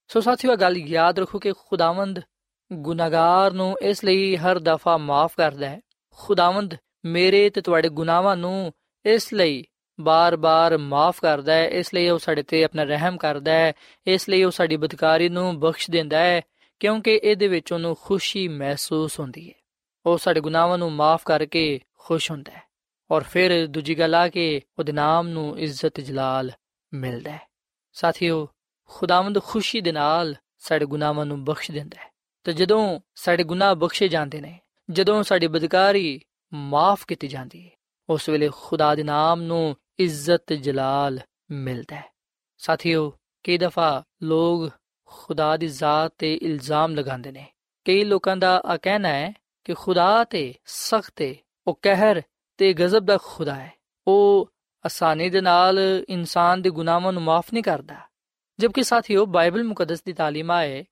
ਸੋ 0.08 0.22
ਸਾਥੀਓ 0.22 0.56
ਗੱਲ 0.56 0.78
ਯਾਦ 0.78 1.20
ਰੱਖੋ 1.20 1.40
ਕਿ 1.40 1.52
ਖੁਦਾਵੰਦ 1.52 2.20
ਗੁਨਾਹਗਾਰ 2.74 3.52
ਨੂੰ 3.52 3.78
ਇਸ 3.82 4.04
ਲਈ 4.04 4.38
ਹਰ 4.38 4.60
ਦਫਾ 4.60 4.98
ਮਾਫ 4.98 5.34
ਕਰਦਾ 5.38 5.70
ਹੈ। 5.70 5.82
ਖੁਦਾਵੰਦ 6.12 6.76
ਮੇਰੇ 7.08 7.50
ਤੇ 7.50 7.62
ਤੁਹਾਡੇ 7.62 7.90
ਗੁਨਾਹਾਂ 7.90 8.38
ਨੂੰ 8.38 8.74
ਇਸ 9.06 9.34
ਲਈ 9.34 9.64
ਬਾਰ-ਬਾਰ 10.00 10.78
ਮਾਫ 10.78 11.22
ਕਰਦਾ 11.22 11.54
ਹੈ, 11.54 11.68
ਇਸ 11.70 11.94
ਲਈ 11.94 12.10
ਉਹ 12.10 12.20
ਸਾਡੇ 12.20 12.44
ਤੇ 12.44 12.64
ਆਪਣਾ 12.64 12.84
ਰਹਿਮ 12.84 13.18
ਕਰਦਾ 13.18 13.52
ਹੈ, 13.52 13.74
ਇਸ 14.08 14.30
ਲਈ 14.30 14.44
ਉਹ 14.44 14.52
ਸਾਡੀ 14.52 14.78
ਬਦਕਾਰੀ 14.78 15.30
ਨੂੰ 15.30 15.60
ਬਖਸ਼ 15.60 15.92
ਦਿੰਦਾ 15.92 16.20
ਹੈ, 16.20 16.42
ਕਿਉਂਕਿ 16.80 17.20
ਇਹਦੇ 17.24 17.48
ਵਿੱਚ 17.48 17.74
ਉਹਨੂੰ 17.74 17.98
ਖੁਸ਼ੀ 18.02 18.48
ਮਹਿਸੂਸ 18.48 19.20
ਹੁੰਦੀ 19.20 19.50
ਹੈ। 19.50 19.54
ਉਹ 20.06 20.18
ਸਾਡੇ 20.18 20.42
ਗੁਨਾਹਾਂ 20.42 20.78
ਨੂੰ 20.78 20.92
ਮਾਫ 20.92 21.24
ਕਰਕੇ 21.26 21.80
ਖੁਸ਼ 21.98 22.32
ਹੁੰਦਾ 22.32 22.52
ਹੈ 22.52 22.68
ਔਰ 23.12 23.24
ਫਿਰ 23.24 23.68
ਦੂਜੀ 23.68 24.00
ਗੱਲ 24.00 24.16
ਆ 24.16 24.28
ਕਿ 24.28 24.62
ਉਹਦੇ 24.80 24.92
ਨਾਮ 24.92 25.28
ਨੂੰ 25.28 25.60
ਇੱਜ਼ਤ 25.60 26.00
ਜਲਾਲ 26.00 26.52
ਮਿਲਦਾ 26.94 27.32
ਹੈ। 27.32 27.42
ਸਾਥੀਓ, 27.94 28.48
ਖੁਦਾਵੰਦ 28.90 29.44
ਖੁਸ਼ੀ 29.44 29.82
ਦੇ 29.82 29.92
ਨਾਲ 29.92 30.36
ਸਾਡੇ 30.60 30.86
ਗੁਨਾਹਾਂ 30.86 31.26
ਨੂੰ 31.26 31.44
ਬਖਸ਼ 31.44 31.72
ਦਿੰਦਾ 31.72 32.02
ਹੈ। 32.02 32.12
ਤੇ 32.44 32.54
ਜਦੋਂ 32.54 33.00
ਸਾਡੇ 33.16 33.44
ਗੁਨਾਹ 33.44 33.76
ਬਖਸ਼ੇ 33.76 34.08
ਜਾਂਦੇ 34.08 34.42
ਨੇ, 34.42 34.60
ਜਦੋਂ 34.90 35.24
ਸਾਡੀ 35.24 35.48
ਬਦਕਾਰੀ 35.48 36.22
ਮਾਫ 36.54 37.06
ਕੀਤੀ 37.06 37.28
ਜਾਂਦੀ 37.28 37.66
ਹੈ। 37.66 37.72
ਉਸ 38.10 38.30
ਵੇਲੇ 38.30 38.50
ਖੁਦਾ 38.54 38.96
ਦੇ 38.96 39.04
ਨਾਮ 39.04 39.42
ਨੂੰ 39.42 39.76
ਇੱਜ਼ਤ 40.00 40.54
ਜਲਾਲ 40.54 41.20
ਮਿਲਦਾ 41.52 41.96
ਹੈ। 41.96 42.14
ਸਾਥੀਓ, 42.58 43.18
ਕਈ 43.44 43.58
ਦਫਾ 43.58 44.04
ਲੋਕ 44.24 44.72
ਖੁਦਾ 45.06 45.58
ਦੀ 45.58 45.68
ਜ਼ਾਤ 45.68 46.14
ਤੇ 46.18 46.36
ਇਲਜ਼ਾਮ 46.36 46.96
ਲਗਾਉਂਦੇ 46.96 47.32
ਨੇ। 47.32 47.52
ਕਈ 47.86 48.04
ਲੋਕਾਂ 48.04 48.38
ਦਾ 48.38 48.62
ਆ 48.66 48.78
ਕਹਿਣਾ 48.78 49.10
ਹੈ 49.10 49.34
ਕਿ 49.64 49.74
ਖੁਦਾ 49.74 50.24
ਤੇ 50.24 50.54
ਸਖਤ 50.66 51.22
ਹੈ 51.22 51.36
ਉਹ 51.68 51.80
ਕਹਿਰ 51.82 52.22
ਤੇ 52.58 52.74
ਗਜ਼ਬ 52.74 53.00
ਦਾ 53.00 53.18
ਖੁਦਾ 53.24 53.56
ਹੈ। 53.56 53.74
ਉਹ 54.08 54.50
ਆਸਾਨੀ 54.86 55.30
ਦੇ 55.30 55.42
ਨਾਲ 55.42 55.80
ਇਨਸਾਨ 56.10 56.62
ਦੇ 56.62 56.70
ਗੁਨਾਹਾਂ 56.70 57.14
ਨੂੰ 57.14 57.24
ਮਾਫ 57.24 57.54
ਨਹੀਂ 57.54 57.64
ਕਰਦਾ। 57.64 57.96
ਜਦਕਿ 58.60 58.84
ਸਾਥੀਓ, 58.84 59.26
ਬਾਈਬਲ 59.26 59.64
ਮੁਕੱਦਸ 59.64 60.04
ਦੀ 60.04 60.14
ਤਾਲੀਮ 60.14 60.52
ਆਏ 60.52 60.86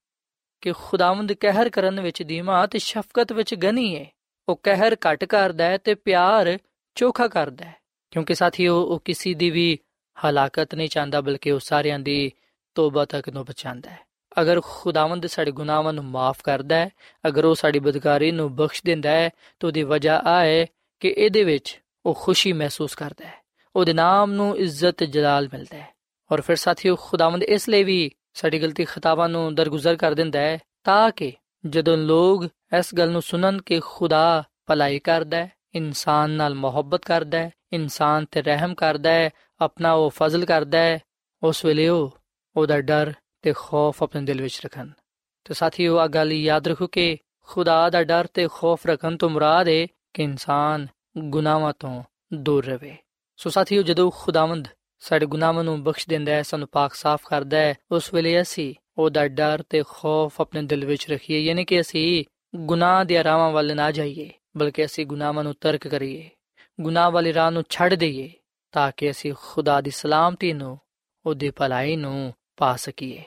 ਕਿ 0.62 0.72
ਖੁਦਾਵੰਦ 0.72 1.34
ਕਹਿਰ 1.34 1.70
ਕਰਨ 1.70 2.02
ਵਿੱਚ 2.02 2.24
ਦੀਮਾ 2.24 2.68
ਤੇ 2.68 2.80
ਸ਼ਫਕਤ 2.80 3.34
ਵਿੱਚ 3.34 3.56
ਗਨੀ 3.56 4.00
ਹੈ। 4.00 4.12
ਉਹ 4.50 4.60
ਕਹਿਰ 4.64 4.96
ਘਟ 4.96 5.26
ਕਰਦਾ 5.26 5.64
ਹੈ 5.64 5.78
ਤੇ 5.78 5.96
ਪਿਆਰ 5.96 6.58
ਚੋਖਾ 6.96 7.28
ਕਰਦਾ 7.28 7.66
ਹੈ। 7.66 7.76
ਕਿਉਂਕਿ 8.12 8.36
ਸਾਥੀਓ 8.36 8.82
ਉਹ 8.82 9.02
ਕਿਸੇ 9.06 9.34
ਦੀ 9.34 9.50
ਵੀ 9.50 9.80
ਹਲਾਕਤ 10.18 10.76
ਨਹੀਂ 10.76 10.90
ਚਾਹੁੰਦਾ, 10.90 11.22
ਬਲਕਿ 11.22 11.52
ਉਹ 11.52 11.60
ਸਾਰਿਆਂ 11.60 12.00
ਦੀ 12.00 12.32
ਤੋਬਾ 12.76 13.06
ਤੱਕ 13.06 13.30
ਨੂੰ 13.30 13.46
ਬਚਾਉਂਦਾ 13.46 13.90
ਹੈ। 13.90 14.00
ਅਗਰ 14.42 14.62
ਖੁਦਾਵੰਦ 14.64 15.26
ਸਾਡੇ 15.26 15.52
ਗੁਨਾਹਾਂ 15.52 15.94
ਨੂੰ 15.94 16.04
ਮਾਫ 16.04 16.42
ਕਰਦਾ 16.44 16.76
ਹੈ, 16.76 16.90
ਅਗਰ 17.28 17.46
ਉਹ 17.46 17.56
ਸਾਡੀ 17.56 17.80
ਬਦਕਾਰੀ 17.80 18.32
ਨੂੰ 18.32 18.56
ਬਖਸ਼ 18.56 18.82
ਦਿੰਦਾ 18.86 19.12
ਹੈ, 19.12 19.30
ਤਾਂ 19.60 19.70
ਉਹਦੀ 19.70 19.84
ਵਜ੍ਹਾ 19.84 20.18
ਆ 20.20 20.44
ਹੈ 20.44 20.66
ਕਿ 21.00 21.16
ਇਹਦੇ 21.18 21.44
ਵਿੱਚ 21.44 21.82
ਉਹ 22.06 22.18
ਖੁਸ਼ੀ 22.22 22.54
ਮਹਿਸੂਸ 22.54 22.96
ਕਰਦਾ 22.96 23.28
ਹੈ। 23.28 23.46
ਉਹਦੇ 23.76 23.94
ਨਾਮ 23.94 24.32
ਨੂੰ 24.32 24.58
ਇੱਜ਼ਤ 24.58 25.04
ਜਲਾਲ 25.04 25.50
ਮਿਲਦਾ 25.54 25.78
ਹੈ। 25.78 25.96
ਔਰ 26.32 26.42
ਫਿਰ 26.42 26.56
ਸਾਥੀਓ 26.56 26.96
ਖੁਦਾਵੰਦ 26.96 27.44
ਇਸ 27.44 27.70
ਲਈ 27.70 27.84
ਵੀ 27.84 28.12
ਸਾਡੀ 28.34 28.62
ਗਲਤੀ 28.62 28.86
ਖਤਾਵਾਂ 28.86 29.30
ਨੂੰ 29.30 29.56
ਦਰਗੁਜ਼ਰ 29.56 29.96
ਕਰ 29.96 30.14
ਦਿੰਦਾ 30.14 30.40
ਹੈ, 30.40 30.60
ਤਾਂ 30.84 31.12
ਕਿ 31.12 31.34
ਜਦੋਂ 31.66 31.98
ਲੋਕ 31.98 32.46
ਇਸ 32.80 32.96
ਗੱਲ 32.96 33.12
ਨੂੰ 33.12 33.22
ਸੁਣਨ 33.22 33.62
ਕਿ 33.62 33.80
ਖੁਦਾ 33.86 34.44
ਭਲਾਈ 34.66 35.00
ਕਰਦਾ 35.00 35.38
ਹੈ, 35.38 35.52
ਇਨਸਾਨ 35.76 36.30
ਨਾਲ 36.30 36.56
ਮੁਹੱਬਤ 36.56 37.06
ਕਰਦਾ 37.06 37.38
ਹੈ, 37.38 37.52
ਇਨਸਾਨ 37.74 38.26
ਤੇ 38.26 38.42
ਰਹਿਮ 38.42 38.76
ਕਰਦਾ 38.76 39.12
ਹੈ, 39.12 39.30
ਆਪਣਾ 39.62 39.94
ਉਹ 39.94 40.10
ਫਜ਼ਲ 40.10 40.46
ਕਰਦਾ 40.46 40.78
ਹੈ, 40.78 41.00
ਉਸ 41.44 41.66
ਵੇਲੇ 41.66 41.88
ਉਹ 41.88 42.18
ਉਹਦਾ 42.56 42.82
ਡਰ 42.82 43.14
ਤੇ 43.42 43.54
ਖੌਫ 43.58 44.04
ਆਪਣੇ 44.04 44.22
ਦਿਲ 44.22 44.42
ਵਿੱਚ 44.42 44.62
ਰੱਖਣ। 44.66 44.90
ਤੇ 45.44 45.54
ਸਾਥੀਓ 45.54 45.98
ਆ 45.98 46.08
ਗੱਲ 46.08 46.34
ਯਾਦ 46.34 46.68
ਰੱਖੋ 46.68 46.88
ਕਿ 46.88 47.18
ਖੁਦਾ 47.42 47.90
ਦਾ 47.90 48.04
ਡਰ 48.04 48.28
ਤੇ 48.34 48.48
ਖੌਫ 48.54 48.88
ਰੱਖਣ 48.88 49.18
ਤੋਂ 49.18 49.30
ਮੁਰਾਦ 49.30 49.68
ਹੈ 49.68 49.88
ਕਿ 50.14 50.24
ਇਨਸਾਨ 50.24 50.88
ਗੁਨਾਹਾਂ 51.18 51.74
ਤੋਂ 51.80 52.04
ਦੂਰ 52.34 52.66
ਰਹੇ 52.66 52.98
ਸੋ 53.38 53.50
ਸਾਥੀਓ, 53.50 53.82
ਜਦੋਂ 53.82 54.12
ਖੁਦਾਵੰਦ 54.12 54.68
ਸਾਡੇ 55.00 55.26
ਗੁਨਾਹਾਂ 55.26 55.64
ਨੂੰ 55.64 55.84
ਬਖਸ਼ 55.84 56.10
ਦਿੰਦਾ 56.10 56.32
ਹੈ, 56.32 56.42
ਸਾਨੂੰ 56.42 56.68
ਪਾਕ 56.72 56.94
ਸਾਫ਼ 56.94 57.28
ਕਰਦਾ 57.28 57.58
ਹੈ, 57.58 57.76
ਉਸ 57.92 58.14
ਵੇਲੇ 58.14 58.42
ਅਸੀਂ 58.42 58.76
ਉਹਦਾ 58.98 59.28
ਡਰ 59.28 59.64
ਤੇ 59.70 59.84
ਖੌਫ 59.90 60.42
ਆਪਣੇ 60.42 60.62
ਦਿਲ 60.62 60.86
ਵਿੱਚ 60.86 61.12
ਰੱਖੀਏ, 61.12 61.40
ਯਾਨੀ 61.40 61.66
ਕਿ 61.66 61.82
ਅਸੀਂ 61.82 62.26
ਗੁਨਾਹ 62.56 63.06
ਦੇ 63.06 63.24
ਰਾਹਾਂ 63.24 63.52
ਵੱਲ 63.52 63.76
ਨਾ 63.76 63.92
ਜਾਈਏ, 63.92 64.32
ਬਲਕਿ 64.58 64.86
ਅਸੀਂ 64.86 65.06
ਗੁਨਾਹਾਂ 65.06 65.44
ਨੂੰ 65.44 65.54
ਤਰਕ 65.62 65.88
ਕਰੀਏ, 65.88 66.30
ਗੁਨਾਹ 66.82 67.12
ਵਾਲੀ 67.12 67.34
ਰਾਹ 67.34 67.52
ਨੂੰ 67.52 67.64
ਛੱਡ 67.70 67.94
ਦਈਏ, 67.94 68.32
ਤਾਂ 68.72 68.92
ਕਿ 68.98 69.12
ਅਸੀਂ 69.12 69.34
ਖੁਦਾ 69.42 69.82
ਦੀ 69.82 69.90
ਸਲਾਮਤੀ 69.90 70.54
ਨੂੰ, 70.54 70.80
ਉਹਦੀ 71.26 71.50
ਭਲਾਈ 71.50 71.96
ਨੂੰ 71.96 72.34
ਪਾ 72.58 72.76
ਸਕੀਏ। 72.76 73.24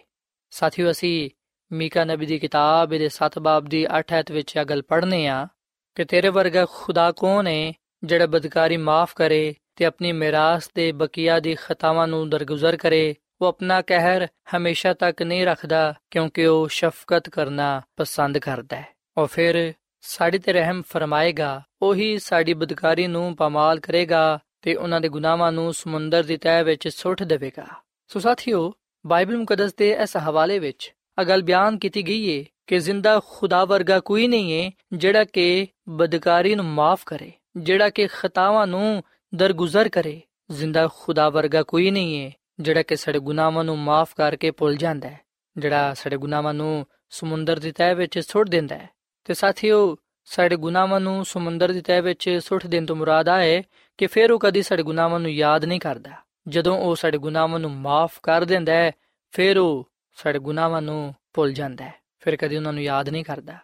ਸਾਥੀਓ, 0.50 0.90
ਅਸੀਂ 0.90 1.30
ਮੀਕਾ 1.72 2.04
ਨਬੀ 2.04 2.26
ਦੀ 2.26 2.38
ਕਿਤਾਬ 2.38 2.90
ਦੇ 2.90 3.08
7 3.08 3.38
ਬਾਬ 3.38 3.64
ਦੀ 3.64 3.86
8 3.98 4.12
ਐਤ 4.12 4.32
ਵਿੱਚ 4.32 4.56
ਇਹ 4.56 4.64
ਗੱਲ 4.64 4.82
ਪੜ੍ਹਨੇ 4.82 5.26
ਆ 5.26 5.48
ਕਿ 5.94 6.04
ਤੇਰੇ 6.04 6.28
ਵਰਗਾ 6.28 6.66
ਖੁਦਾ 6.70 7.12
ਕੌਣ 7.12 7.46
ਹੈ 7.46 7.72
ਜਿਹੜਾ 8.04 8.26
ਬਦਕਾਰੀ 8.26 8.76
ਮਾਫ 8.76 9.14
ਕਰੇ 9.14 9.54
ਤੇ 9.76 9.84
ਆਪਣੀ 9.84 10.12
ਮਿਰਾਸ 10.12 10.70
ਦੇ 10.74 10.92
ਬਕੀਆ 10.92 11.40
ਦੀ 11.40 11.54
ਖਤਾਵਾਂ 11.54 12.08
ਨੂੰ 12.08 12.30
ਦਰਗੁਜ਼ਰ 12.30 12.76
ਕਰੇ 12.76 13.14
ਉਹ 13.40 13.46
ਆਪਣਾ 13.46 13.82
ਕਹਿਰ 13.82 14.28
ਹਮੇਸ਼ਾ 14.56 14.94
ਤੱਕ 14.94 15.22
ਨਹੀਂ 15.22 15.46
ਰੱਖਦਾ 15.46 15.94
ਕਿਉਂਕਿ 16.10 16.46
ਉਹ 16.46 16.68
ਸ਼ਫਕਤ 16.68 17.28
ਕਰਨਾ 17.28 17.82
ਪਸੰਦ 17.96 18.38
ਕਰਦਾ 18.38 18.76
ਹੈ। 18.76 18.88
ਔਰ 19.18 19.26
ਫਿਰ 19.26 19.72
ਸਾਡੀ 20.00 20.38
ਤੇ 20.38 20.52
ਰਹਿਮ 20.52 20.82
ਫਰਮਾਏਗਾ, 20.88 21.62
ਉਹੀ 21.82 22.18
ਸਾਡੀ 22.18 22.54
ਬਦਕਾਰੀ 22.54 23.06
ਨੂੰ 23.06 23.36
ਪਮਾਲ 23.36 23.80
ਕਰੇਗਾ 23.80 24.38
ਤੇ 24.62 24.74
ਉਹਨਾਂ 24.74 25.00
ਦੇ 25.00 25.08
ਗੁਨਾਹਾਂ 25.08 25.52
ਨੂੰ 25.52 25.74
ਸਮੁੰਦਰ 25.74 26.24
ਦੀ 26.24 26.36
ਤਹਿ 26.36 26.64
ਵਿੱਚ 26.64 26.88
ਸੁੱਟ 26.88 27.22
ਦੇਵੇਗਾ। 27.22 27.66
ਸੋ 28.08 28.20
ਸਾਥੀਓ, 28.20 28.72
ਬਾਈਬਲ 29.06 29.36
ਮੁਕੱਦਸ 29.36 29.74
ਦੇ 29.74 29.90
ਇਸ 30.02 30.16
ਹਵਾਲੇ 30.16 30.58
ਵਿੱਚ 30.58 30.94
ਅਗਲ 31.20 31.42
ਬਿਆਨ 31.42 31.78
ਕੀਤੀ 31.78 32.02
ਗਈ 32.02 32.38
ਹੈ 32.38 32.44
ਕਿ 32.66 32.78
ਜ਼ਿੰਦਾ 32.78 33.20
ਖੁਦਾ 33.26 33.64
ਵਰਗਾ 33.64 34.00
ਕੋਈ 34.00 34.28
ਨਹੀਂ 34.28 34.64
ਹੈ 34.64 34.70
ਜਿਹੜਾ 34.92 35.24
ਕਿ 35.24 35.66
ਬਦਕਾਰੀ 35.88 36.54
ਨੂੰ 36.54 36.64
ਮਾਫ 36.64 37.02
ਕਰੇ, 37.06 37.32
ਜਿਹੜਾ 37.56 37.90
ਕਿ 37.90 38.06
ਖਤਾਵਾਂ 38.06 38.66
ਨੂੰ 38.66 39.02
ਦਰਗੁਜ਼ਰ 39.34 39.88
ਕਰੇ। 39.88 40.20
ਜ਼ਿੰਦਾ 40.50 40.88
ਖੁਦਾ 40.94 41.28
ਵਰਗਾ 41.28 41.62
ਕੋਈ 41.62 41.90
ਨਹੀਂ 41.90 42.24
ਹੈ 42.24 42.32
ਜਿਹੜਾ 42.60 42.82
ਕਿ 42.82 42.96
ਸਾਡੇ 42.96 43.18
ਗੁਨਾਹਾਂ 43.18 43.64
ਨੂੰ 43.64 43.78
ਮਾਫ 43.78 44.14
ਕਰਕੇ 44.16 44.50
ਭੁੱਲ 44.50 44.76
ਜਾਂਦਾ 44.76 45.08
ਹੈ, 45.08 45.20
ਜਿਹੜਾ 45.56 45.94
ਸਾਡੇ 45.94 46.16
ਗੁਨਾਹਾਂ 46.16 46.54
ਨੂੰ 46.54 46.86
ਸਮੁੰਦਰ 47.10 47.58
ਦੀ 47.58 47.72
ਤਹਿ 47.72 47.94
ਵਿੱਚ 47.94 48.18
ਸੁੱਟ 48.18 48.48
ਦਿੰਦਾ 48.48 48.78
ਹੈ। 48.78 48.88
ਤੇ 49.24 49.34
ਸਾਥੀਓ, 49.34 49.96
ਸਾਡੇ 50.24 50.56
ਗੁਨਾਹਾਂ 50.56 51.00
ਨੂੰ 51.00 51.24
ਸਮੁੰਦਰ 51.24 51.72
ਦੀ 51.72 51.80
ਤਹਿ 51.80 52.02
ਵਿੱਚ 52.02 52.40
ਸੁੱਟ 52.44 52.66
ਦੇਣ 52.66 52.86
ਤੋਂ 52.86 52.96
ਮੁਰਾਦ 52.96 53.28
ਹੈ 53.28 53.62
ਕਿ 53.98 54.06
ਫਿਰ 54.06 54.32
ਉਹ 54.32 54.38
ਕਦੀ 54.38 54.62
ਸਾਡੇ 54.62 54.82
ਗੁਨਾਹਾਂ 54.82 55.20
ਨੂੰ 55.20 55.32
ਯਾਦ 55.32 55.64
ਨਹੀਂ 55.64 55.80
ਕਰਦਾ। 55.80 56.10
ਜਦੋਂ 56.48 56.78
ਉਹ 56.78 56.96
ਸਾਡੇ 56.96 57.18
ਗੁਨਾਹਾਂ 57.18 57.58
ਨੂੰ 57.58 57.70
ਮਾਫ 57.70 58.12
ਕਰ 58.22 58.44
ਦਿੰਦਾ 58.44 58.72
ਹੈ, 58.72 58.92
ਫਿਰ 59.30 59.58
ਉਹ 59.58 59.90
ਸਾਡੇ 60.14 60.38
ਗੁਨਾਹਾਂ 60.38 60.82
ਨੂੰ 60.82 61.14
ਭੁੱਲ 61.32 61.52
ਜਾਂਦਾ 61.52 61.84
ਹੈ, 61.84 61.94
ਫਿਰ 62.20 62.36
ਕਦੀ 62.36 62.56
ਉਹਨਾਂ 62.56 62.72
ਨੂੰ 62.72 62.82
ਯਾਦ 62.82 63.08
ਨਹੀਂ 63.08 63.24
ਕਰਦਾ। 63.24 63.56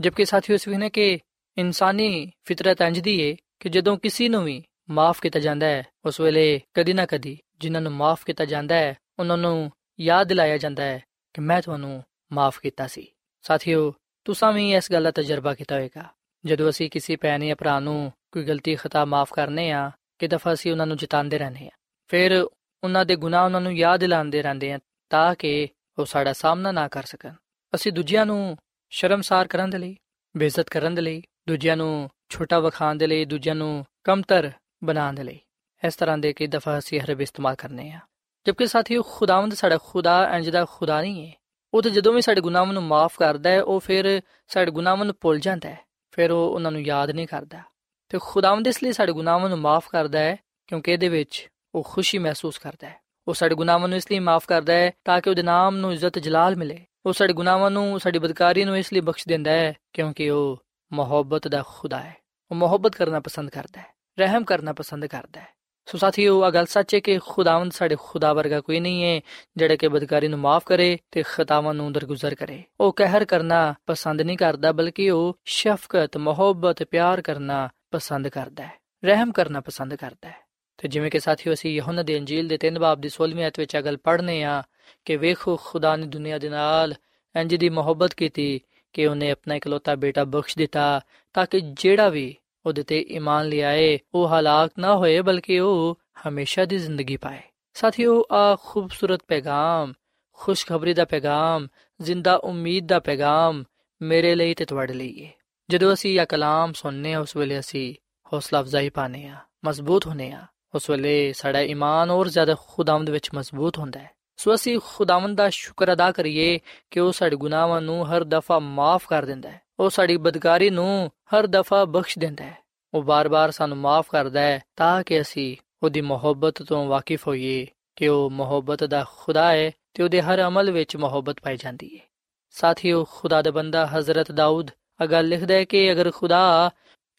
ਜਦਕਿ 0.00 0.24
ਸਾਥੀਓ 0.24 0.54
ਇਸ 0.54 0.68
ਵੀ 0.68 0.76
ਨੇ 0.76 0.90
ਕਿ 0.90 1.18
ਇਨਸਾਨੀ 1.58 2.32
ਫਿਤਰਤ 2.44 2.80
ਇੰਜਦੀ 2.80 3.30
ਹੈ 3.30 3.36
ਕਿ 3.60 3.68
ਜਦੋਂ 3.68 3.96
ਕਿਸੇ 3.96 4.28
ਨੂੰ 4.28 4.44
ਵੀ 4.44 4.64
ਮਾਫ 4.90 5.20
ਕੀਤਾ 5.20 5.40
ਜਾਂਦਾ 5.40 5.66
ਹੈ, 5.66 5.86
ਉਸ 6.04 6.20
ਵੇਲੇ 6.20 6.60
ਕਦੀ 6.74 6.92
ਨਾ 6.92 7.06
ਕਦੀ 7.06 7.38
ਜਿਨ੍ਹਾਂ 7.60 7.82
ਨੂੰ 7.82 7.92
ਮਾਫ 7.92 8.24
ਕੀਤਾ 8.24 8.44
ਜਾਂਦਾ 8.44 8.74
ਹੈ, 8.74 8.94
ਉਹਨਾਂ 9.18 9.36
ਨੂੰ 9.36 9.72
ਯਾਦ 10.00 10.28
ਦਿਲਾਇਆ 10.28 10.58
ਜਾਂਦਾ 10.58 10.82
ਹੈ 10.82 11.02
ਕਿ 11.34 11.40
ਮੈਂ 11.40 11.62
ਤੁਹਾਨੂੰ 11.62 12.04
ਮਾਫ 12.32 12.60
ਕੀਤਾ 12.60 12.86
ਸੀ। 12.86 13.06
ਸਾਥੀਓ, 13.42 13.94
ਤੁਸੀਂ 14.24 14.52
ਵੀ 14.52 14.74
ਇਸ 14.74 14.92
ਗੱਲ 14.92 15.04
ਦਾ 15.04 15.10
ਤਜਰਬਾ 15.10 15.54
ਕੀਤਾ 15.54 15.76
ਹੋਵੇਗਾ। 15.76 16.04
ਜਦੋਂ 16.44 16.70
ਅਸੀਂ 16.70 16.90
ਕਿਸੇ 16.90 17.16
ਭੈਣ 17.16 17.44
ਜਾਂ 17.44 17.56
ਭਰਾ 17.56 17.80
ਨੂੰ 17.80 18.12
ਕੋਈ 18.32 18.44
ਗਲਤੀ 18.44 18.74
ਖਤਾ 18.74 19.04
ਮਾਫ 19.04 19.32
ਕਰਨੇ 19.32 19.70
ਆ 19.70 19.90
ਕਿ 20.18 20.28
ਦਫਾ 20.28 20.52
ਅਸੀਂ 20.52 20.72
ਉਹਨਾਂ 20.72 20.86
ਨੂੰ 20.86 20.96
ਜਿਤਾਉਂਦੇ 20.96 21.38
ਰਹਿੰਦੇ 21.38 21.66
ਆ 21.66 21.70
ਫਿਰ 22.08 22.46
ਉਹਨਾਂ 22.84 23.04
ਦੇ 23.04 23.16
ਗੁਨਾਹ 23.16 23.44
ਉਹਨਾਂ 23.44 23.60
ਨੂੰ 23.60 23.76
ਯਾਦ 23.76 24.00
ਦਿਲਾਉਂਦੇ 24.00 24.42
ਰਹਿੰਦੇ 24.42 24.72
ਆ 24.72 24.78
ਤਾਂ 25.10 25.34
ਕਿ 25.34 25.68
ਉਹ 25.98 26.04
ਸਾਡਾ 26.04 26.32
ਸਾਹਮਣਾ 26.32 26.72
ਨਾ 26.72 26.88
ਕਰ 26.88 27.02
ਸਕਣ। 27.02 27.32
ਅਸੀਂ 27.74 27.92
ਦੂਜਿਆਂ 27.92 28.26
ਨੂੰ 28.26 28.56
ਸ਼ਰਮਸਾਰ 28.90 29.46
ਕਰਨ 29.46 29.70
ਦੇ 29.70 29.78
ਲਈ, 29.78 29.96
ਬੇਇੱਜ਼ਤ 30.36 30.68
ਕਰਨ 30.68 30.94
ਦੇ 30.94 31.02
ਲਈ, 31.02 31.22
ਦੂਜਿਆਂ 31.48 31.76
ਨੂੰ 31.76 32.10
ਛੋਟਾ 32.28 32.60
ਵਿਖਾਉਣ 32.60 32.96
ਦੇ 32.96 33.06
ਲਈ, 33.06 33.24
ਦੂਜਿਆਂ 33.24 33.54
ਨੂੰ 33.54 33.86
ਕਮਤਰ 34.04 34.50
ਬਣਾਉਣ 34.84 35.14
ਦੇ 35.14 35.22
ਲਈ। 35.22 35.40
ਇਸ 35.84 35.96
ਤਰ੍ਹਾਂ 35.96 36.18
ਦੇ 36.18 36.32
ਕਈ 36.32 36.46
ਦਫਾ 36.46 36.78
ਅਸੀਂ 36.78 37.00
ਹਰਬ 37.00 37.20
ਇਸਤੇਮਾਲ 37.20 37.54
ਕਰਨੇ 37.54 37.90
ਆ। 37.90 38.00
ਜਦਕਿ 38.46 38.66
ਸਾਥੀਓ, 38.66 39.02
ਖੁਦਾਵੰਦ 39.02 39.54
ਸਾਡਾ 39.54 39.78
ਖੁਦਾ 39.84 40.36
ਇੰਜ 40.36 40.50
ਦਾ 40.50 40.64
ਖੁਦਾ 40.64 41.00
ਨਹੀਂ 41.00 41.26
ਹੈ 41.26 41.32
ਉਹ 41.74 41.82
ਤੇ 41.82 41.90
ਜਦੋਂ 41.90 42.12
ਵੀ 42.12 42.22
ਸਾਡੇ 42.22 42.40
ਗੁਨਾਹਾਂ 42.40 42.72
ਨੂੰ 42.72 42.82
ਮਾਫ 42.82 43.18
ਕਰਦਾ 43.18 43.50
ਹੈ 43.50 43.62
ਉਹ 43.62 43.80
ਫਿਰ 43.80 44.22
ਸਾਡੇ 44.48 44.70
ਗੁਨਾਹਾਂ 44.70 45.04
ਨੂੰ 45.04 45.14
ਭੁੱਲ 45.20 45.40
ਜਾਂਦਾ 45.40 45.68
ਹੈ 45.68 45.78
ਫਿਰ 46.12 46.30
ਉਹ 46.30 46.54
ਉਹਨਾਂ 46.54 46.72
ਨੂੰ 46.72 46.82
ਯਾਦ 46.82 47.10
ਨਹੀਂ 47.10 47.26
ਕਰਦਾ। 47.26 47.60
ਤੇ 48.08 48.18
ਖੁਦਾਵੰਦ 48.22 48.66
ਇਸ 48.66 48.82
ਲਈ 48.82 48.92
ਸਾਡੇ 48.92 49.12
ਗੁਨਾਹਾਂ 49.12 49.48
ਨੂੰ 49.48 49.58
ਮਾਫ 49.58 49.88
ਕਰਦਾ 49.88 50.18
ਹੈ 50.18 50.36
ਕਿਉਂਕਿ 50.66 50.92
ਇਹਦੇ 50.92 51.08
ਵਿੱਚ 51.08 51.48
ਉਹ 51.74 51.82
ਖੁਸ਼ੀ 51.82 52.18
ਮਹਿਸੂਸ 52.18 52.58
ਕਰਦਾ 52.58 52.88
ਹੈ 52.88 53.00
ਉਹ 53.28 53.34
ਸਾਡੇ 53.34 53.54
ਗੁਨਾਹਾਂ 53.54 53.88
ਨੂੰ 53.88 53.96
ਇਸ 53.96 54.10
ਲਈ 54.10 54.18
ਮਾਫ 54.18 54.46
ਕਰਦਾ 54.46 54.72
ਹੈ 54.72 54.90
ਤਾਂ 55.04 55.20
ਕਿ 55.20 55.30
ਉਹਦੇ 55.30 55.42
ਨਾਮ 55.42 55.76
ਨੂੰ 55.76 55.92
ਇੱਜ਼ਤ 55.92 56.18
ਜਲਾਲ 56.18 56.56
ਮਿਲੇ। 56.56 56.84
ਉਹ 57.06 57.12
ਸਾਡੇ 57.12 57.32
ਗੁਨਾਹਾਂ 57.32 57.70
ਨੂੰ, 57.70 58.00
ਸਾਡੀ 58.00 58.18
ਬਦਕਾਰੀ 58.18 58.64
ਨੂੰ 58.64 58.78
ਇਸ 58.78 58.92
ਲਈ 58.92 59.00
ਬਖਸ਼ 59.00 59.28
ਦਿੰਦਾ 59.28 59.50
ਹੈ 59.50 59.74
ਕਿਉਂਕਿ 59.92 60.30
ਉਹ 60.30 60.64
ਮੁਹੱਬਤ 60.92 61.48
ਦਾ 61.48 61.62
ਖੁਦਾ 61.66 62.00
ਹੈ 62.00 62.16
ਉਹ 62.50 62.56
ਮੁਹੱਬਤ 62.56 62.96
ਕਰਨਾ 62.96 63.20
ਪਸੰਦ 63.20 63.50
ਕਰਦਾ 63.50 63.80
ਹੈ 63.80 63.86
ਰਹਿਮ 64.18 64.44
ਕਰਨਾ 64.44 64.72
ਪਸੰਦ 64.72 65.06
ਕਰਦਾ 65.06 65.40
ਹੈ 65.40 65.57
ਸੋ 65.92 65.98
ਸਾਥੀਓ 65.98 66.42
ਆ 66.42 66.50
ਗੱਲ 66.50 66.66
ਸੱਚ 66.66 66.94
ਹੈ 66.94 67.00
ਕਿ 67.00 67.18
ਖੁਦਾਵੰਦ 67.18 67.72
ਸਾਡੇ 67.72 67.96
ਖੁਦਾ 68.00 68.32
ਵਰਗਾ 68.32 68.60
ਕੋਈ 68.60 68.80
ਨਹੀਂ 68.80 69.04
ਹੈ, 69.04 69.20
ਜਿਹੜਾ 69.56 69.76
ਕਿ 69.76 69.88
ਬਦਕਾਰੀ 69.88 70.28
ਨੂੰ 70.28 70.38
ਮਾਫ 70.38 70.64
ਕਰੇ 70.66 70.98
ਤੇ 71.10 71.22
ਖਤਾਵਾਂ 71.22 71.74
ਨੂੰ 71.74 71.92
ਦਰਗੁਜ਼ਰ 71.92 72.34
ਕਰੇ। 72.34 72.62
ਉਹ 72.80 72.92
ਕਹਿਰ 72.92 73.24
ਕਰਨਾ 73.24 73.74
ਪਸੰਦ 73.86 74.20
ਨਹੀਂ 74.20 74.36
ਕਰਦਾ, 74.36 74.72
ਬਲਕਿ 74.72 75.10
ਉਹ 75.10 75.38
ਸ਼ਫਕਤ, 75.44 76.16
ਮੁਹੱਬਤ, 76.16 76.82
ਪਿਆਰ 76.82 77.22
ਕਰਨਾ 77.22 77.68
ਪਸੰਦ 77.90 78.28
ਕਰਦਾ 78.28 78.66
ਹੈ, 78.66 78.72
ਰਹਿਮ 79.04 79.32
ਕਰਨਾ 79.32 79.60
ਪਸੰਦ 79.60 79.94
ਕਰਦਾ 79.94 80.28
ਹੈ। 80.28 80.36
ਤੇ 80.78 80.88
ਜਿਵੇਂ 80.88 81.10
ਕਿ 81.10 81.20
ਸਾਥੀਓ, 81.20 81.52
ਅਸੀਂ 81.52 81.74
ਯਹੋਨਾ 81.74 82.02
ਦੇ 82.02 82.18
ਅੰਜੀਲ 82.18 82.48
ਦੇ 82.48 82.58
3 82.58 82.78
ਬਾਬ 82.78 83.00
ਦੀ 83.00 83.08
16ਵੀਂ 83.08 83.46
ਅਧ 83.46 83.52
ਵਿੱਚ 83.58 83.76
ਅਗਲ 83.76 83.96
ਪੜ੍ਹਨੇ 83.96 84.42
ਆ 84.42 84.62
ਕਿ 85.04 85.16
ਵੇਖੋ, 85.16 85.56
ਖੁਦਾ 85.56 85.96
ਨੇ 85.96 86.06
ਦੁਨੀਆ 86.06 86.38
ਦੇ 86.38 86.48
ਨਾਲ 86.48 86.94
ਇੰਜ 87.36 87.54
ਦੀ 87.54 87.68
ਮੁਹੱਬਤ 87.68 88.14
ਕੀਤੀ 88.14 88.60
ਕਿ 88.92 89.06
ਉਹਨੇ 89.06 89.30
ਆਪਣਾ 89.30 89.54
ਇਕਲੌਤਾ 89.54 89.94
ਬੇਟਾ 89.94 90.24
ਬਖਸ਼ 90.24 90.58
ਦਿੱਤਾ, 90.58 91.00
ਤਾਂ 91.34 91.46
ਕਿ 91.46 91.60
ਜਿਹੜਾ 91.60 92.08
ਵੀ 92.08 92.36
ਉਹਦੇ 92.68 92.82
ਤੇ 92.82 93.00
ਈਮਾਨ 93.10 93.48
ਲਿਆਏ 93.48 93.98
ਉਹ 94.14 94.28
ਹਲਾਕ 94.28 94.70
ਨਾ 94.78 94.94
ਹੋਏ 94.94 95.20
ਬਲਕਿ 95.20 95.58
ਉਹ 95.60 95.98
ਹਮੇਸ਼ਾ 96.28 96.64
ਦੀ 96.64 96.78
ਜ਼ਿੰਦਗੀ 96.78 97.16
ਪਾਏ 97.16 97.40
ਸਾਥੀਓ 97.76 98.22
ਆ 98.32 98.56
ਖੂਬਸੂਰਤ 98.62 99.22
ਪੈਗਾਮ 99.28 99.92
ਖੁਸ਼ਖਬਰੀ 100.38 100.94
ਦਾ 100.94 101.04
ਪੈਗਾਮ 101.04 101.66
ਜ਼ਿੰਦਾ 102.00 102.34
ਉਮੀਦ 102.44 102.86
ਦਾ 102.86 102.98
ਪੈਗਾਮ 102.98 103.64
ਮੇਰੇ 104.00 104.34
ਲਈ 104.34 104.54
ਤੇ 104.54 104.64
ਤੁਹਾਡੇ 104.64 104.94
ਲਈ 104.94 105.24
ਹੈ 105.24 105.32
ਜਦੋਂ 105.68 105.92
ਅਸੀਂ 105.92 106.18
ਇਹ 106.20 106.26
ਕਲਾਮ 106.26 106.72
ਸੁਣਨੇ 106.72 107.14
ਆ 107.14 107.20
ਉਸ 107.20 107.36
ਵੇਲੇ 107.36 107.58
ਅਸੀਂ 107.58 107.94
ਹੌਸਲਾ 108.32 108.60
ਅਫਜ਼ਾਈ 108.60 108.88
ਪਾਣੇ 108.90 109.26
ਆ 109.28 109.36
ਮਜ਼ਬੂਤ 109.64 110.06
ਹੋਨੇ 110.06 110.30
ਆ 110.32 110.46
ਉਸ 110.74 110.90
ਵੇਲੇ 110.90 111.32
ਸਾਡਾ 111.32 111.60
ਈਮਾਨ 111.60 112.10
ਹੋਰ 112.10 112.28
ਜ਼ਿਆਦਾ 112.28 112.54
ਖੁਦਾਵੰਦ 112.68 113.10
ਵਿੱਚ 113.10 113.28
ਮਜ਼ਬੂਤ 113.34 113.78
ਹੁੰਦਾ 113.78 114.00
ਹੈ 114.00 114.10
ਸੋ 114.38 114.54
ਅਸੀਂ 114.54 114.78
ਖੁਦਾਵੰਦ 114.86 115.36
ਦਾ 115.36 115.48
ਸ਼ੁਕਰ 115.50 115.92
ਅਦਾ 115.92 116.10
ਕਰੀਏ 116.12 116.58
ਕਿ 116.90 117.00
ਉਹ 117.00 117.12
ਸਾਡੇ 117.12 117.36
ਗੁਨਾਹਾਂ 117.36 117.80
ਨੂੰ 117.80 118.04
ਹਰ 118.06 118.24
ਦਫਾ 118.24 118.58
ਮਾਫ 118.58 119.06
ਕਰ 119.06 119.24
ਦਿੰਦਾ 119.24 119.50
ਹੈ 119.50 119.60
ਉਹ 119.80 119.90
ਸਾਡੀ 119.90 120.16
ਬਦਕਾਰੀ 120.16 120.70
ਨੂੰ 120.70 121.10
ਹਰ 121.34 121.46
ਦਫਾ 121.46 121.84
ਬਖਸ਼ 121.84 122.18
ਦਿੰਦਾ 122.18 122.44
ਹੈ। 122.44 122.58
ਉਹ 122.94 123.02
ਬਾਰ-ਬਾਰ 123.02 123.50
ਸਾਨੂੰ 123.50 123.76
ਮਾਫ 123.76 124.06
ਕਰਦਾ 124.10 124.40
ਹੈ 124.40 124.62
ਤਾਂ 124.76 125.02
ਕਿ 125.02 125.20
ਅਸੀਂ 125.20 125.56
ਉਹਦੀ 125.82 126.00
ਮੁਹੱਬਤ 126.00 126.62
ਤੋਂ 126.62 126.86
ਵਾਕਿਫ 126.86 127.28
ਹੋਈਏ 127.28 127.66
ਕਿ 127.96 128.08
ਉਹ 128.08 128.30
ਮੁਹੱਬਤ 128.30 128.84
ਦਾ 128.84 129.04
ਖੁਦਾ 129.16 129.52
ਹੈ 129.52 129.70
ਤੇ 129.94 130.02
ਉਹਦੇ 130.02 130.22
ਹਰ 130.22 130.42
ਅਮਲ 130.42 130.70
ਵਿੱਚ 130.70 130.96
ਮੁਹੱਬਤ 130.96 131.40
ਪਾਈ 131.40 131.56
ਜਾਂਦੀ 131.56 131.98
ਹੈ। 131.98 132.04
ਸਾਥੀਓ, 132.50 133.04
ਖੁਦਾ 133.04 133.42
ਦਾ 133.42 133.50
ਬੰਦਾ 133.50 133.86
ਹਜ਼ਰਤ 133.86 134.32
ਦਾਊਦ 134.32 134.70
ਅਗਾ 135.04 135.20
ਲਿਖਦਾ 135.20 135.54
ਹੈ 135.54 135.64
ਕਿ 135.64 135.92
ਅਗਰ 135.92 136.10
ਖੁਦਾ 136.10 136.70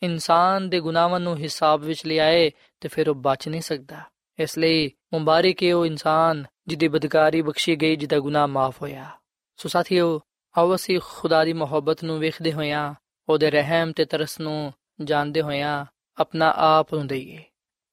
ਇਨਸਾਨ 0.04 0.70
ਦੇ 0.70 0.80
ਗੁਨਾਹਾਂ 0.80 1.20
ਨੂੰ 1.20 1.38
ਹਿਸਾਬ 1.38 1.82
ਵਿੱਚ 1.82 2.06
ਲਿਆਏ 2.06 2.52
ਤੇ 2.82 2.88
ਫਿਰ 2.88 3.10
ਉਹ 3.10 3.16
ਬਚ 3.16 3.48
ਨਹੀਂ 3.48 3.62
ਸਕਦਾ। 3.62 4.02
ਇਸ 4.40 4.58
ਲਈ 4.58 4.92
ਮੁਬਾਰਕ 5.14 5.64
ਹੈ 5.64 5.76
ਉਹ 5.76 5.86
ਇਨਸਾਨ 5.86 6.46
ਜਿਹਦੀ 6.68 6.88
ਬਦਕਾਰੀ 6.88 7.42
ਬਖਸ਼ੀ 7.42 7.76
ਗਈ, 7.76 7.96
ਜਿਹਦਾ 7.96 8.20
ਗੁਨਾਹ 8.20 8.48
ਮਾਫ 8.48 8.82
ਹੋਇਆ। 8.82 9.10
ਸੋ 9.58 9.70
ਸਾਥੀਓ 9.70 10.22
ਆਓ 10.58 10.76
ਅਸੀਂ 10.76 11.00
ਖੁਦਾ 11.04 11.46
ਦੀ 11.46 11.54
ਮੁਹੱਬਤ 11.54 12.04
ਨੂੰ 12.04 12.20
ਵੇਖਦੇ 12.20 12.54
ਹੋਇਆਂ, 12.54 12.94
ਉਹਦੇ 13.30 13.52
ਰਹਿਮ 13.52 13.92
ਤੇ 13.92 14.06
ਤਰਸ 14.06 14.40
ਨੂੰ 14.40 14.74
ਜਾਣਦੇ 15.02 15.42
ਹੋਇਆਂ 15.42 15.86
ਆਪਣਾ 16.18 16.54
ਆਪ 16.56 16.94
ਨੂੰ 16.94 17.08
ਦਈਏ। 17.08 17.44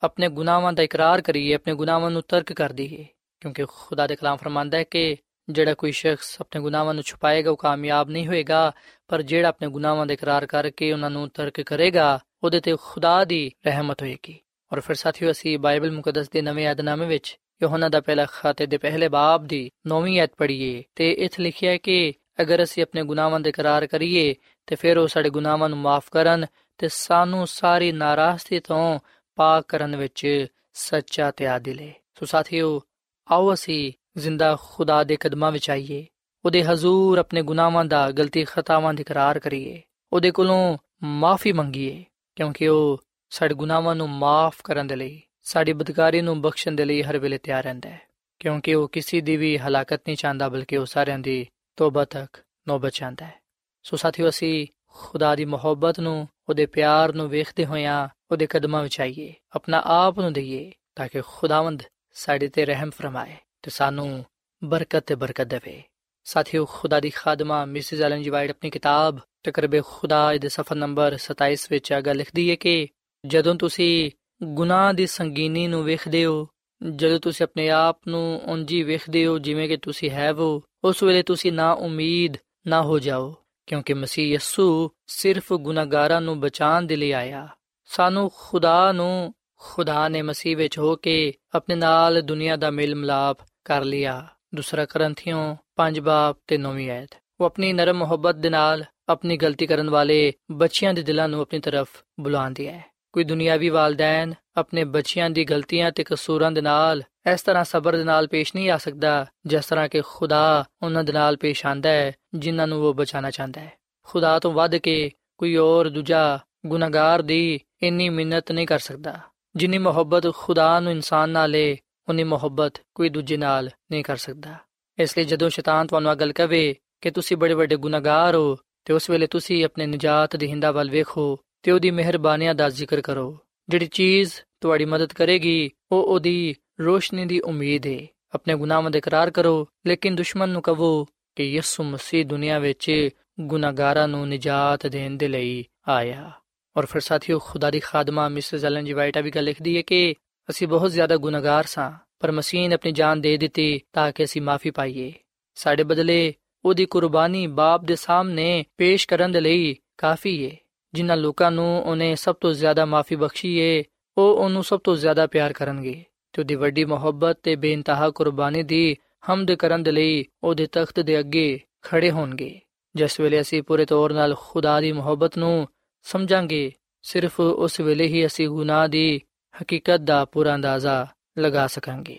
ਆਪਣੇ 0.02 0.28
ਗੁਨਾਹਾਂ 0.28 0.72
ਦਾ 0.72 0.82
ਇਕਰਾਰ 0.82 1.20
ਕਰੀਏ, 1.20 1.54
ਆਪਣੇ 1.54 1.75
ਗੁਨਾਹਾਂ 1.75 2.10
ਨੂੰ 2.10 2.22
ਤਰਕ 2.28 2.52
ਕਰ 2.52 2.72
ਦਈਏ। 2.72 3.06
ਕਿਉਂਕਿ 3.40 3.64
ਖੁਦਾ 3.64 4.06
ਦੇ 4.06 4.16
ਕਲਾਮ 4.16 4.36
ਫਰਮਾਂਦਾ 4.36 4.78
ਹੈ 4.78 4.82
ਕਿ 4.82 5.16
ਜਿਹੜਾ 5.48 5.75
ਕੋਈ 5.75 5.92
ਸ਼ਖਸ 5.92 6.36
ਆਪਣੇ 6.40 6.60
ਗੁਨਾਹਾਂ 6.60 6.95
ਨੂੰ 6.95 7.02
ਛੁਪਾਏਗਾ, 7.02 7.50
ਉਹ 7.50 7.56
ਕਾਮਯਾਬ 7.56 8.10
ਨਹੀਂ 8.10 8.26
ਹੋਏਗਾ, 8.26 8.73
ਪਰ 9.08 9.23
ਜਿਹੜਾ 9.23 9.49
ਆਪਣੇ 9.49 9.69
ਗੁਨਾਹਾਂ 9.69 10.06
ਦਾ 10.06 10.14
ਇਕਰਾਰ 10.14 10.47
ਕਰਕੇ 10.47 10.92
ਉਹਨਾਂ 10.92 11.10
ਨੂੰ 11.10 11.28
ਤਰਕ 11.28 11.60
ਕਰੇਗਾ, 11.60 12.19
ਉਹਦੇ 12.45 12.60
ਤੇ 12.60 12.76
ਖੁਦਾ 12.82 13.25
ਦੀ 13.25 13.52
ਰਹਿਮਤ 13.66 14.02
ਹੋਏਗੀ। 14.02 14.38
ਔਰ 14.73 14.80
ਫਿਰ 14.80 14.97
ਸਾਥੀਓ, 14.97 15.30
ਅਸੀਂ 15.30 15.58
ਬਾਈਬਲ 15.58 15.90
ਮੁਕੱਦਸ 15.90 16.30
ਦੇ 16.30 16.42
ਨਵੇਂ 16.42 16.64
ਯਾਦਨਾਮੇ 16.64 17.06
ਵਿੱਚ 17.06 17.38
ਯੋਹਨਾ 17.62 17.88
ਦਾ 17.88 18.00
ਪਹਿਲਾ 18.00 18.25
ਖਾਤੇ 18.25 18.66
ਦੇ 18.66 18.78
ਪਹਿਲੇ 18.78 19.08
ਬਾਬ 19.08 19.47
ਦੀ 19.47 19.71
9ਵੀਂ 19.86 20.21
ਐਤ 20.21 20.30
ਪੜ੍ਹੀਏ 20.36 20.84
ਤੇ 20.95 21.12
ਇੱਥੇ 21.12 21.42
ਲਿਖਿਆ 21.42 21.71
ਹੈ 21.71 21.76
ਕਿ 21.76 22.14
ਅਗਰ 22.40 22.62
ਅਸੀਂ 22.62 22.82
ਆਪਣੇ 22.82 23.02
ਗੁਨਾਹਾਂ 23.02 23.40
ਦਾ 23.40 23.49
ਇਕਰਾਰ 23.49 23.86
ਕਰੀਏ, 23.86 24.34
ਤੇ 24.66 24.76
ਫਿਰ 24.76 24.99
ਉਹ 24.99 25.08
ਸਾਡੇ 25.08 25.30
ਗੁਨਾਹਾਂ 25.30 25.68
ਨੂੰ 25.68 25.78
ਮਾਫ 25.78 26.04
ਕਰਨ 26.10 26.46
ਤੇ 26.78 26.88
ਸਾਨੂੰ 26.88 27.46
ਸਾਰੀ 27.46 27.92
ਨਾਰਾਜ਼ਗੀ 27.92 28.60
ਤੋਂ 28.60 28.99
ਪਾਕ 29.34 29.64
ਕਰਨ 29.68 29.96
ਵਿੱਚ 29.96 30.46
ਸੱਚਾ 30.72 31.30
ਤੇ 31.30 31.46
ਆਦਿਲ 31.46 31.80
ਹੈ 31.80 31.92
ਸੋ 32.14 32.26
ਸਾਥੀਓ, 32.26 32.82
ਆਓ 33.30 33.54
ਅਸੀਂ 33.54 33.92
ਜ਼ਿੰਦਾ 34.18 34.56
ਖੁਦਾ 34.60 35.04
ਦੇ 35.04 35.16
ਕਦਮਾਂ 35.16 35.52
ਵਿੱਚ 35.52 35.70
ਆਈਏ। 35.70 36.06
ਉਹਦੇ 36.44 36.64
ਹਜ਼ੂਰ 36.64 37.18
ਆਪਣੇ 37.18 37.42
ਗੁਨਾਹਾਂ 37.42 37.84
ਦਾ, 37.84 38.10
ਗਲਤੀ 38.10 38.44
ਖਤਾਵਾਂ 38.44 38.94
ਦਾ 38.94 39.00
ਇਕਰਾਰ 39.00 39.38
ਕਰੀਏ। 39.38 39.82
ਉਹਦੇ 40.12 40.30
ਕੋਲੋਂ 40.30 40.78
ਮਾਫੀ 41.02 41.52
ਮੰਗੀਏ, 41.52 42.04
ਕਿਉਂਕਿ 42.36 42.68
ਉਹ 42.68 43.04
ਸਾਡੇ 43.30 43.54
ਗੁਨਾਹਾਂ 43.54 43.94
ਨੂੰ 43.94 44.10
ਮਾਫ 44.10 44.62
ਕਰਨ 44.64 44.86
ਦੇ 44.86 44.96
ਲਈ, 44.96 45.22
ਸਾਡੀ 45.42 45.72
ਬਦਕਾਰੀ 45.72 46.20
ਨੂੰ 46.20 46.40
ਬਖਸ਼ਣ 46.40 46.72
ਦੇ 46.72 46.84
ਲਈ 46.84 47.02
ਹਰ 47.02 47.18
ਵੇਲੇ 47.18 47.38
ਤਿਆਰ 47.38 47.64
ਰਹਿੰਦਾ 47.64 47.88
ਹੈ। 47.88 48.00
ਕਿਉਂਕਿ 48.38 48.75
ਉਹ 48.75 48.88
ਕਿਸੇ 48.88 49.20
ਦੀ 49.20 49.36
ਵੀ 49.36 49.58
ਹਲਾਕਤ 49.58 50.00
ਨਹੀਂ 50.08 50.16
ਚਾਹੁੰਦਾ, 50.16 50.49
ਬਲਕਿ 50.49 50.76
ਉਹ 50.76 50.86
ਸਾਰਿਆਂ 50.86 51.18
ਦੀ 51.18 51.46
ਤੋਬਾ 51.76 52.04
ਤੱਕ 52.04 52.36
ਨੌਬਤ 52.69 52.93
ਚਾਹੁੰਦਾ 52.93 53.26
ਹੈ। 53.26 53.41
ਸੋ 53.82 53.97
ਸਾਥੀਓ, 53.97 54.28
ਅਸੀਂ 54.28 54.67
ਖੁਦਾ 54.86 55.36
ਦੀ 55.36 55.45
ਮੁਹੱਬਤ 55.45 56.00
ਨੂੰ, 56.00 56.28
ਉਹਦੇ 56.49 56.67
ਪਿਆਰ 56.67 57.12
ਨੂੰ 57.12 57.28
ਵੇਖਦੇ 57.28 57.67
ਹੋਇਆਂ 57.67 58.08
ਉਹਦੇ 58.30 58.47
ਕਦਮਾਂ 58.47 58.82
ਵਿੱਚ 58.82 59.00
ਆਈਏ, 59.00 59.34
ਆਪਣਾ 59.52 59.82
ਆਪ 59.84 60.19
ਨੂੰ 60.19 60.32
ਦਈਏ, 60.32 60.73
ਤਾਂ 60.95 61.08
ਕਿ 61.08 61.23
ਖੁਦਾਵੰਦ 61.26 61.82
ਸਾਡੇ 62.12 62.49
ਤੇ 62.49 62.65
ਰਹਿਮ 62.65 62.91
ਫਰਮਾਏ 62.91 63.36
ਤੇ 63.62 63.71
ਸਾਨੂੰ 63.71 64.25
ਬਰਕਤ 64.65 65.06
ਤੇ 65.06 65.15
ਬਰਕਤ 65.15 65.47
ਦੇਵੇ। 65.47 65.82
ਸਾਥੀਓ, 66.25 66.65
ਖੁਦਾ 66.65 67.00
ਦੀ 67.00 67.10
ਖਾਦਮਾ 67.10 67.65
ਮਿਸਿਸ 67.65 68.00
ਐਲਨ 68.00 68.23
ਜੀ 68.23 68.30
ਵਾਈਟ 68.30 68.50
ਆਪਣੀ 68.50 68.71
ਕਿਤਾਬ 68.71 69.19
ਤਕਰਬੇ 69.45 69.82
ਖੁਦਾ 69.86 70.36
ਦੇ 70.36 70.49
ਸਫਾ 70.49 70.75
ਨੰਬਰ 70.75 71.17
27 71.19 71.67
ਵਿੱਚ 71.71 71.93
ਆਗਾ 71.93 72.12
ਲਿਖਦੀ 72.12 72.50
ਹੈ 72.50 72.54
ਕਿ 72.54 72.89
ਜਦੋਂ 73.26 73.54
ਤੁਸੀਂ 73.54 74.10
ਗੁਨਾਹ 74.43 74.93
ਦੀ 74.93 75.06
ਸੰਗੀਨੀ 75.06 75.67
ਨੂੰ 75.67 75.84
ਵੇਖਦੇ 75.84 76.25
ਹੋ 76.25 76.49
ਜਦੋਂ 76.97 77.21
ਤੁਸੀਂ 77.21 77.45
ਆਪਣੇ 77.45 77.71
ਆਪ 77.71 78.00
ਨੂੰ 78.08 78.41
ਉਂਝੀ 78.45 78.82
ਵੇਖਦੇ 78.82 79.26
ਹੋ, 79.26 79.39
ਜਿਵੇਂ 79.39 79.69
ਕਿ 79.69 79.76
ਤੁਸੀਂ 79.76 80.10
ਹੈ 80.10 80.32
ਉਹ 80.32 80.65
ਉਸ 80.84 81.02
ਵੇਲੇ 81.02 81.23
ਤੁਸੀਂ 81.23 81.52
ਨਾ 81.52 81.73
ਉਮੀਦ, 81.73 82.34
ਨਾ 82.67 82.82
ਹੋ 82.82 82.99
ਜਾਓ, 82.99 83.34
ਕਿਉਂਕਿ 83.67 83.95
ਮਸੀਹ 83.95 84.34
ਯਸੂ 84.34 84.91
ਸਿਰਫ 85.06 85.52
ਗੁਨਾਹਗਾਰਾਂ 85.52 86.21
ਨੂੰ 86.21 86.41
ਬਚਾਉਣ 86.41 86.82
ਦੇ 86.82 86.97
ਲਈ 86.97 87.12
ਆਇਆ। 87.12 87.49
ਸਾਨੂੰ 87.84 88.30
ਖੁਦਾ 88.34 88.93
ਨੂੰ, 88.93 89.34
ਖੁਦਾ 89.56 90.08
ਨੇ 90.08 90.23
ਮਸੀਹ 90.23 90.56
ਵਿੱਚ 90.56 90.78
ਹੋ 90.78 90.97
ਕੇ 90.97 91.34
ਆਪਣੇ 91.54 91.75
ਨਾਲ 91.75 92.23
ਦੁਨੀਆ 92.23 92.56
ਦਾ 92.56 92.71
ਮੇਲ 92.71 92.95
ਮਿਲਾਪ 92.95 93.39
ਕਰ 93.65 93.84
ਲਿਆ। 93.84 94.26
ਦੂਸਰਾ 94.54 94.84
ਕਰੰਥੀਓ 94.84 95.56
5 95.76 96.00
ਬਾਬ 96.00 96.36
ਤੇ 96.47 96.58
9ਵੀਂ 96.58 96.91
ਆਇਤ। 96.91 97.10
ਉਹ 97.41 97.47
ਆਪਣੀ 97.47 97.73
ਨਰਮ 97.73 97.97
ਮੁਹੱਬਤ 97.97 98.34
ਦੇ 98.34 98.50
ਨਾਲ 98.50 98.84
ਆਪਣੀ 99.08 99.36
ਗਲਤੀ 99.36 99.67
ਕਰਨ 99.67 99.91
ਵਾਲੇ 99.91 100.32
ਬੱਚਿਆਂ 100.50 100.95
ਦੇ 100.95 101.02
ਦਿਲਾਂ 101.02 101.28
ਨੂੰ 101.28 101.41
ਆਪਣੀ 101.41 101.60
ਤਰਫ 101.60 101.89
ਬੁਲਾਉਂਦੀ 102.21 102.67
ਹੈ। 102.67 102.96
ਕੋਈ 103.16 103.24
ਦੁਨੀਆਵੀ 103.24 103.68
ਵਾਲਦੈਨ 103.68 104.32
ਆਪਣੇ 104.56 104.82
ਬੱਚਿਆਂ 104.84 105.28
ਦੀ 105.30 105.44
ਗਲਤੀਆਂ 105.44 105.90
ਤੇ 105.92 106.04
ਕਸੂਰਾਂ 106.04 106.50
ਦੇ 106.52 106.60
ਨਾਲ 106.60 107.02
ਇਸ 107.32 107.42
ਤਰ੍ਹਾਂ 107.42 107.64
ਸਬਰ 107.64 107.96
ਦੇ 107.96 108.04
ਨਾਲ 108.04 108.26
ਪੇਸ਼ 108.26 108.54
ਨਹੀਂ 108.54 108.70
ਆ 108.70 108.76
ਸਕਦਾ, 108.76 109.26
ਜਿਸ 109.46 109.66
ਤਰ੍ਹਾਂ 109.66 109.88
ਕਿ 109.88 110.02
ਖੁਦਾ 110.06 110.64
ਉਹਨਾਂ 110.82 111.04
ਦੇ 111.04 111.12
ਨਾਲ 111.12 111.36
ਪੇਸ਼ 111.36 111.64
ਆਂਦਾ 111.66 111.88
ਹੈ, 111.88 112.12
ਜਿਨ੍ਹਾਂ 112.34 112.66
ਨੂੰ 112.66 112.82
ਉਹ 112.82 112.94
ਬਚਾਉਣਾ 112.94 113.30
ਚਾਹੁੰਦਾ 113.30 113.60
ਹੈ। 113.60 113.72
ਖੁਦਾ 114.06 114.38
ਤੋਂ 114.38 114.52
ਵੱਧ 114.52 114.76
ਕੇ 114.76 115.10
ਕੋਈ 115.38 115.56
ਹੋਰ 115.56 115.88
ਦੂਜਾ 115.88 116.38
ਗੁਨਾਹਗਾਰ 116.66 117.22
ਦੀ 117.22 117.60
ਇੰਨੀ 117.82 118.08
ਮਿਹਨਤ 118.08 118.52
ਨਹੀਂ 118.52 118.66
ਕਰ 118.66 118.78
ਸਕਦਾ, 118.78 119.18
ਜਿੰਨੀ 119.56 119.78
ਮੁਹੱਬਤ 119.78 120.34
ਖੁਦਾ 120.34 120.68
ਨੂੰ 120.80 120.92
ਇਨਸਾਨ 120.92 121.30
ਨਾਲ 121.30 121.56
ਏ 121.56 121.76
ਉਨੀ 122.08 122.24
ਮੁਹੱਬਤ 122.24 122.80
ਕੋਈ 122.94 123.08
ਦੂਜੇ 123.08 123.36
ਨਾਲ 123.36 123.70
ਨਹੀਂ 123.90 124.04
ਕਰ 124.04 124.16
ਸਕਦਾ। 124.16 124.54
ਇਸ 124.98 125.18
ਲਈ 125.18 125.24
ਜਦੋਂ 125.24 125.50
ਸ਼ੈਤਾਨ 125.50 125.86
ਤੁਹਾਨੂੰ 125.86 126.12
ਅਗਲ 126.12 126.32
ਕਵੇ 126.32 126.74
ਕਿ 127.00 127.10
ਤੁਸੀਂ 127.10 127.36
ਬੜੇ 127.36 127.54
ਵੱਡੇ 127.54 127.76
ਗੁਨਾਹਗਾਰ 127.76 128.34
ਹੋ 128.34 128.56
ਤੇ 128.84 128.94
ਉਸ 128.94 129.10
ਵੇਲੇ 129.10 129.26
ਤੁਸੀਂ 129.26 129.64
ਆਪਣੇ 129.64 129.86
ਨਜਾਤ 129.86 130.36
ਦੀ 130.36 130.46
ਹਿੰਦਾ 130.46 130.70
ਵੱਲ 130.72 130.90
ਵੇਖੋ 130.90 131.40
ਤੇ 131.66 131.72
ਉਹਦੀ 131.72 131.90
ਮਿਹਰਬਾਨੀਆਂ 131.90 132.54
ਦਾ 132.54 132.68
ਜ਼ਿਕਰ 132.68 133.00
ਕਰੋ। 133.00 133.38
ਜਿਹੜੀ 133.68 133.86
ਚੀਜ਼ 133.86 134.32
ਤੁਹਾਡੀ 134.60 134.84
ਮਦਦ 134.84 135.12
ਕਰੇਗੀ, 135.12 135.70
ਉਹ 135.92 136.02
ਉਹਦੀ 136.02 136.54
ਰੋਸ਼ਨੀ 136.80 137.26
ਦੀ 137.26 137.40
ਉਮੀਦ 137.40 137.86
ਹੈ 137.86 138.06
ਆਪਣੇ 138.34 138.54
ਗੁਨਾਹਾਂ 138.54 138.90
ਦਾ 138.90 138.98
ਇਕਰਾਰ 138.98 139.30
ਕਰੋ, 139.30 139.68
ਲੇਕਿਨ 139.86 140.16
ਦੁਸ਼ਮਣ 140.16 140.48
ਨੂੰ 140.48 140.62
ਕਹੋ 140.62 141.04
ਕਿ 141.36 141.44
ਯਿਸੂ 141.44 141.82
ਮਸੀਹ 141.82 142.26
ਦੁਨੀਆ 142.26 142.58
ਵਿੱਚ 142.58 143.08
ਗੁਨਾਹਗਾਰਾਂ 143.40 144.08
ਨੂੰ 144.08 144.28
ਨਜਾਤ 144.28 144.86
ਦੇਣ 144.86 145.10
ਦੇ 145.10 145.28
ਲਈ 145.28 145.64
ਆਇਆ। 145.88 146.32
ਔਰ 146.76 146.86
ਫਿਰ 146.86 147.00
ਸਾਥੀਓ, 147.00 147.38
ਖੁਦਾ 147.38 147.70
ਦੀ 147.70 147.80
ਖਾਦਮਾ 147.80 148.28
ਮਿਸਿਸ 148.28 148.64
ਐਲਨ 148.64 148.84
ਜੀ 148.84 148.92
ਵਾਈਟਾ 148.92 149.20
ਵੀ 149.20 149.30
ਗੱਲ 149.30 149.44
ਲਿਖਦੀ 149.44 149.76
ਹੈ 149.76 149.82
ਕਿ 149.82 150.14
ਅਸੀਂ 150.50 150.68
ਬਹੁਤ 150.68 150.90
ਜ਼ਿਆਦਾ 150.90 151.16
ਗੁਨਾਹਗਾਰ 151.16 151.64
ਸਾਂ, 151.64 151.92
ਪਰ 152.18 152.32
ਮਸੀਹ 152.32 152.68
ਨੇ 152.68 152.74
ਆਪਣੀ 152.74 152.92
ਜਾਨ 152.92 153.20
ਦੇ 153.20 153.36
ਦਿੱਤੀ 153.36 153.80
ਤਾਂ 153.92 154.12
ਕਿ 154.12 154.24
ਅਸੀਂ 154.24 154.42
ਮਾਫੀ 154.42 154.70
ਪਾਈਏ। 154.70 155.12
ਸਾਡੇ 155.54 155.84
ਬਦਲੇ 155.84 156.34
ਉਹਦੀ 156.64 156.86
ਕੁਰਬਾਨੀ 156.86 157.46
ਬਾਪ 157.46 157.84
ਦੇ 157.84 157.96
ਸਾਹਮਣੇ 157.96 158.64
ਪੇਸ਼ 158.78 159.08
ਕਰਨ 159.08 159.32
ਦੇ 159.32 159.40
ਲਈ 159.40 159.76
ਕਾਫੀ 159.98 160.50
ਹੈ 160.50 160.56
ਜਿਨ੍ਹਾਂ 160.94 161.16
ਲੋਕਾਂ 161.16 161.50
ਨੂੰ 161.50 161.82
ਉਹਨੇ 161.82 162.14
ਸਭ 162.14 162.36
ਤੋਂ 162.40 162.52
ਜ਼ਿਆਦਾ 162.52 162.84
ਮਾਫੀ 162.84 163.16
ਬਖਸ਼ੀ 163.16 163.56
ਏ, 163.56 163.82
ਉਹ 164.18 164.36
ਉਹਨੂੰ 164.36 164.64
ਸਭ 164.64 164.80
ਤੋਂ 164.84 164.96
ਜ਼ਿਆਦਾ 164.96 165.26
ਪਿਆਰ 165.26 165.52
ਕਰਨਗੇ 165.52 166.04
ਤੇ 166.32 166.42
ਉਹਦੀ 166.42 166.54
ਵੱਡੀ 166.54 166.84
ਮੁਹੱਬਤ 166.84 167.38
ਤੇ 167.42 167.56
ਬੇਇੰਤਹਾ 167.56 168.10
ਕੁਰਬਾਨੀ 168.10 168.62
ਦੀ 168.62 168.96
ਹਮਦ 169.26 169.52
ਕਰਨ 169.52 169.82
ਦੇ 169.82 169.92
ਲਈ 169.92 170.25
ਉਹਦੇ 170.42 170.66
ਤਖਤ 170.66 171.00
ਦੇ 171.00 171.18
ਅੱਗੇ 171.18 171.60
ਖੜੇ 171.82 172.10
ਹੋਣਗੇ। 172.10 172.60
ਜਿਸ 172.96 173.20
ਵੇਲੇ 173.20 173.40
ਅਸੀਂ 173.40 173.62
ਪੂਰੇ 173.62 173.84
ਤੌਰ 173.84 174.12
ਨਾਲ 174.12 174.34
ਖੁਦਾ 174.38 174.80
ਦੀ 174.80 174.92
ਮੁਹੱਬਤ 174.92 175.38
ਨੂੰ 175.38 175.68
ਸਮਝਾਂਗੇ, 176.02 176.72
ਸਿਰਫ 177.02 177.40
ਉਸ 177.40 177.80
ਵੇਲੇ 177.80 178.06
ਹੀ 178.06 178.26
ਅਸੀਂ 178.26 178.49
ਗੁਨਾਹ 178.49 178.88
ਦੀ 178.88 179.20
ਹਕੀਕਤ 179.62 180.00
ਦਾ 180.00 180.25
ਪੂਰਾ 180.25 180.54
ਅੰਦਾਜ਼ਾ 180.54 181.06
ਲਗਾ 181.38 181.66
ਸਕਾਂਗੇ। 181.66 182.18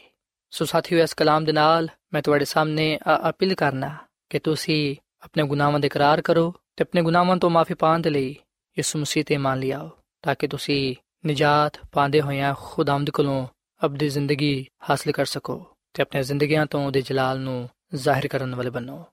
ਸੋ 0.51 0.65
ਸਾਥੀਓ, 0.65 1.03
ਇਸ 1.03 1.13
ਕਲਾਮ 1.13 1.45
ਦੇ 1.45 1.51
ਨਾਲ 1.51 1.87
ਮੈਂ 2.13 2.21
ਤੁਹਾਡੇ 2.21 2.45
ਸਾਹਮਣੇ 2.45 2.97
ਅਪੀਲ 3.29 3.55
ਕਰਨਾ 3.55 3.95
ਕਿ 4.29 4.39
ਤੁਸੀਂ 4.39 4.95
ਆਪਣੇ 5.21 5.43
ਗੁਨਾਹਾਂ 5.43 5.79
ਦਾ 5.79 5.85
ਇਕਰਾਰ 5.85 6.21
ਕਰੋ 6.21 6.53
ਤੇ 6.75 6.83
ਆਪਣੇ 6.83 7.01
ਗੁਨਾਹਾਂ 7.01 7.37
ਤੋਂ 7.37 7.49
ਮਾਫੀ 7.49 7.73
ਪਾਉਣ 7.73 7.99
ਦੇ 7.99 8.09
ਲਈ 8.09 8.35
ਯਿਸੂ 8.76 8.98
ਮਸੀਹ 8.98 9.24
ਤੇ 9.24 9.36
ਮੰਨ 9.36 9.58
ਲਿਆਓ 9.58 9.90
ਤਾਂ 10.22 10.34
ਕਿ 10.34 10.46
ਤੁਸੀਂ 10.46 10.94
ਨਜਾਤ 11.26 11.78
ਪਾਉਂਦੇ 11.92 12.20
ਹੋਇਆਂ 12.20 12.54
ਖੁਦਾਵੰਦ 12.58 13.10
ਕੋਲੋਂ 13.10 13.46
ਅਬਦੀ 13.80 14.08
ਜ਼ਿੰਦਗੀ 14.08 14.54
ਹਾਸਲ 14.90 15.12
ਕਰ 15.12 15.24
ਸਕੋ 15.24 15.64
ਤੇ 15.94 16.02
ਆਪਣੇ 16.02 16.22
ਜ਼ਿੰਦਗੀਆਂ 16.22 16.66
ਤੋਂ 16.66 16.86
ਉਹਦੇ 16.86 17.00
ਜਲਾਲ 17.00 17.40
ਨੂੰ 17.40 17.68
ਜ਼ਾਹਿਰ 17.94 18.28
ਕਰਨ 18.28 18.54
ਵਾਲੇ 18.54 18.70
ਬਣੋ 18.70 19.04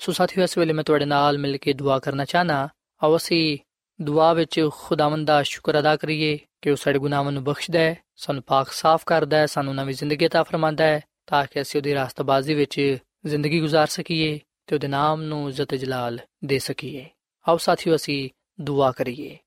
ਸੋ 0.00 0.12
ਸਾਥੀਓ 0.12 0.44
ਇਸ 0.44 0.58
ਵੇਲੇ 0.58 0.72
ਮੈਂ 0.72 0.84
ਤੁਹਾਡੇ 0.84 1.04
ਨਾਲ 1.04 1.38
ਮਿਲ 1.38 1.56
ਕੇ 1.56 1.72
ਦੁਆ 1.72 1.98
ਕਰਨਾ 1.98 2.24
ਚਾਹਨਾ 2.24 2.68
ਆਓ 3.02 3.16
ਅਸੀਂ 3.16 3.58
ਦੁਆ 3.98 4.32
ਵਿੱਚ 4.32 4.60
ਖੁਦਾਵੰਦ 4.72 5.26
ਦਾ 5.26 5.42
ਸ਼ੁਕਰ 5.42 5.78
ਅਦਾ 5.78 5.96
ਕਰੀਏ 5.96 6.38
ਕਿ 6.62 6.70
ਉਹ 6.70 6.76
ਸਾਡੇ 6.76 6.98
ਗੁਨਾਹਾਂ 6.98 7.32
ਨੂੰ 7.32 7.44
ਬਖਸ਼ਦਾ 7.44 7.78
ਹੈ 7.78 7.96
ਸਾਨੂੰ 8.16 8.42
ਪਾਕ 8.42 8.72
ਸਾਫ਼ 8.72 9.04
ਕਰਦਾ 9.06 9.36
ਹੈ 9.36 9.46
ਸਾਨੂੰ 9.46 9.74
ਨਵੀਂ 9.74 9.94
ਜ਼ਿੰਦਗੀ 9.94 10.26
عطا 10.26 10.44
ਫਰਮਾਂਦਾ 10.44 10.84
ਹੈ 10.84 11.00
ਤਾਂ 11.26 11.44
ਕਿ 11.46 11.60
ਅਸੀਂ 11.60 11.80
ਉਹਦੀ 11.80 11.94
ਰਾਸਤਬਾਜ਼ੀ 11.94 12.54
ਵਿੱਚ 12.54 12.80
ਜ਼ਿੰਦਗੀ 13.26 13.60
گزار 13.62 13.86
ਸਕੀਏ 13.88 14.38
ਤੇ 14.66 14.74
ਉਹਦੇ 14.74 14.88
ਨਾਮ 14.88 15.22
ਨੂੰ 15.22 15.48
ਇੱਜ਼ਤ 15.48 15.74
ਜਲਾਲ 15.74 16.18
ਦੇ 16.44 16.58
ਸਕੀਏ 16.58 17.06
ਆਓ 17.46 17.56
ਸਾਥੀਓ 17.56 17.94
ਅਸੀਂ 17.94 18.28
ਦੁਆ 18.59 18.91
ਕਰੀਏ 18.91 19.37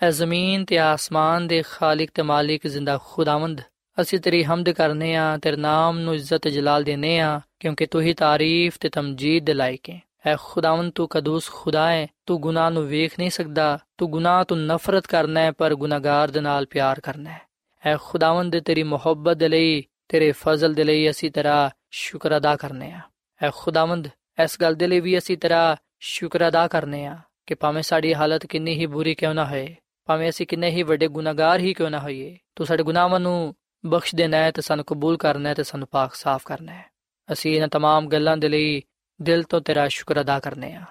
ਐ 0.00 0.10
ਜ਼ਮੀਨ 0.10 0.64
ਤੇ 0.64 0.78
ਆਸਮਾਨ 0.78 1.46
ਦੇ 1.46 1.62
ਖਾਲਕ 1.62 2.10
ਤੇ 2.14 2.22
ਮਾਲਿਕ 2.22 2.66
ਜ਼ਿੰਦਾ 2.66 2.98
ਖੁਦਾਵੰਦ 3.04 3.60
ਅਸੀਂ 3.98 4.18
ਤੇਰੀ 4.20 4.42
ਹਮਦ 4.44 4.70
ਕਰਨੇ 4.70 5.14
ਆ 5.16 5.36
ਤੇਰੇ 5.36 5.56
ਨਾਮ 5.56 5.98
ਨੂੰ 5.98 6.14
ਇੱਜ਼ਤ 6.14 6.48
ਜਲਾਲ 6.48 6.84
ਦੇਨੇ 6.84 7.18
ਆ 7.20 7.40
ਕਿਉਂਕਿ 7.60 7.86
ਤੂੰ 7.86 8.02
ਹੀ 8.02 8.14
ਤਾਰੀਫ 8.14 8.76
ਤੇ 8.80 8.88
ਤਮਜੀਦ 8.88 9.44
ਦੇ 9.44 9.54
ਲਾਇਕ 9.54 9.90
ਹੈ 9.90 10.00
ਐ 10.26 10.34
ਖੁਦਾਵੰਦ 10.40 10.92
ਤੂੰ 10.92 11.06
ਕਦੂਸ 11.08 11.50
ਖੁਦਾ 11.50 11.90
ਹੈ 11.90 12.06
ਤੂੰ 12.26 12.40
ਗੁਨਾਹ 12.40 12.70
ਨੂੰ 12.70 12.86
ਵੇਖ 12.86 13.18
ਨਹੀਂ 13.18 13.30
ਸਕਦਾ 13.30 13.78
ਤੂੰ 13.98 14.10
ਗੁਨਾਹ 14.10 14.44
ਤੋਂ 14.44 14.56
ਨਫ਼ਰਤ 14.56 15.06
ਕਰਨਾ 15.06 15.40
ਹੈ 15.40 15.52
ਪਰ 15.52 15.74
ਗੁਨਾਹਗਾਰ 15.74 16.30
ਦੇ 16.30 16.40
ਨਾਲ 16.40 16.66
ਪਿਆਰ 16.66 17.00
ਕਰਨਾ 17.00 17.30
ਹੈ 17.30 17.40
ਐ 17.82 17.96
ਖੁਦਾਵੰਦ 18.00 18.58
ਤੇਰੀ 18.58 18.82
ਮੁਹੱਬਤ 18.82 19.36
ਦੇ 19.36 19.48
ਲਈ 19.48 19.82
ਤੇਰੇ 20.08 20.32
ਫਜ਼ਲ 20.32 20.74
ਦੇ 20.74 20.84
ਲਈ 20.84 21.10
ਅਸੀਂ 21.10 21.30
ਤੇਰਾ 21.30 21.70
ਸ਼ੁਕਰ 21.90 22.36
ਅਦਾ 22.36 22.56
ਕਰਨੇ 22.56 22.92
ਆ 22.92 23.00
ਐ 23.40 23.50
ਖੁਦਾਵੰਦ 23.54 24.08
ਇਸ 24.44 24.60
ਗੱਲ 24.60 24.74
ਦੇ 24.74 24.86
ਲਈ 24.86 25.00
ਵੀ 25.00 25.18
ਅਸੀਂ 25.18 25.36
ਤੇਰਾ 25.38 25.76
ਸ਼ੁਕਰ 26.00 26.48
ਅਦਾ 26.48 26.66
ਕਰਨੇ 26.68 27.04
ਆ 27.06 27.16
ਕਿ 27.47 27.55
ਭਾਵੇਂ 27.55 27.83
ਸਾਡੀ 27.83 28.13
ਹਾਲਤ 28.13 28.45
ਕਿੰਨੀ 28.45 28.73
ਹੀ 28.73 28.85
ਬੁਰੀ 28.85 29.15
ਕਿਉਂ 29.15 29.33
ਨਾ 29.33 29.45
ਹੋਏ 29.45 29.75
ਭਾਵੇਂ 30.09 30.29
ਅਸੀਂ 30.29 30.47
ਕਿੰਨੇ 30.47 30.69
ਹੀ 30.69 30.83
ਵੱਡੇ 30.83 31.07
ਗੁਨਾਹਗਾਰ 31.07 31.59
ਹੀ 31.59 31.73
ਕਿਉਂ 31.73 31.89
ਨਾ 31.89 31.99
ਹੋਈਏ 31.99 32.37
ਤੂੰ 32.55 32.65
ਸਾਡੇ 32.65 32.83
ਗੁਨਾਹਾਂ 32.83 33.19
ਨੂੰ 33.19 33.53
ਬਖਸ਼ 33.83 34.15
ਦੇਣਾ 34.15 34.37
ਹੈ 34.37 34.51
ਤੇ 34.51 34.61
ਸਾਨੂੰ 34.61 34.85
ਕਬੂਲ 34.85 35.17
ਕਰਨਾ 35.17 35.49
ਹੈ 35.49 35.53
ਤੇ 35.53 35.63
ਸਾਨੂੰ 35.63 35.87
ਪਾਕ 35.87 36.13
ਸਾਫ਼ 36.13 36.45
ਕਰਨਾ 36.45 36.73
ਹੈ 36.73 36.89
ਅਸੀਂ 37.29 37.55
ਇਹਨਾਂ 37.55 37.67
तमाम 37.67 38.07
ਗੱਲਾਂ 38.07 38.37
ਦੇ 38.37 38.49
ਲਈ 38.49 38.81
ਦਿਲ 39.19 39.43
ਤੋਂ 39.43 39.61
ਤੇਰਾ 39.61 39.87
ਸ਼ੁਕਰ 39.87 40.21
ਅਦਾ 40.21 40.39
ਕਰਨੇ 40.39 40.73
ਆ 40.73 40.85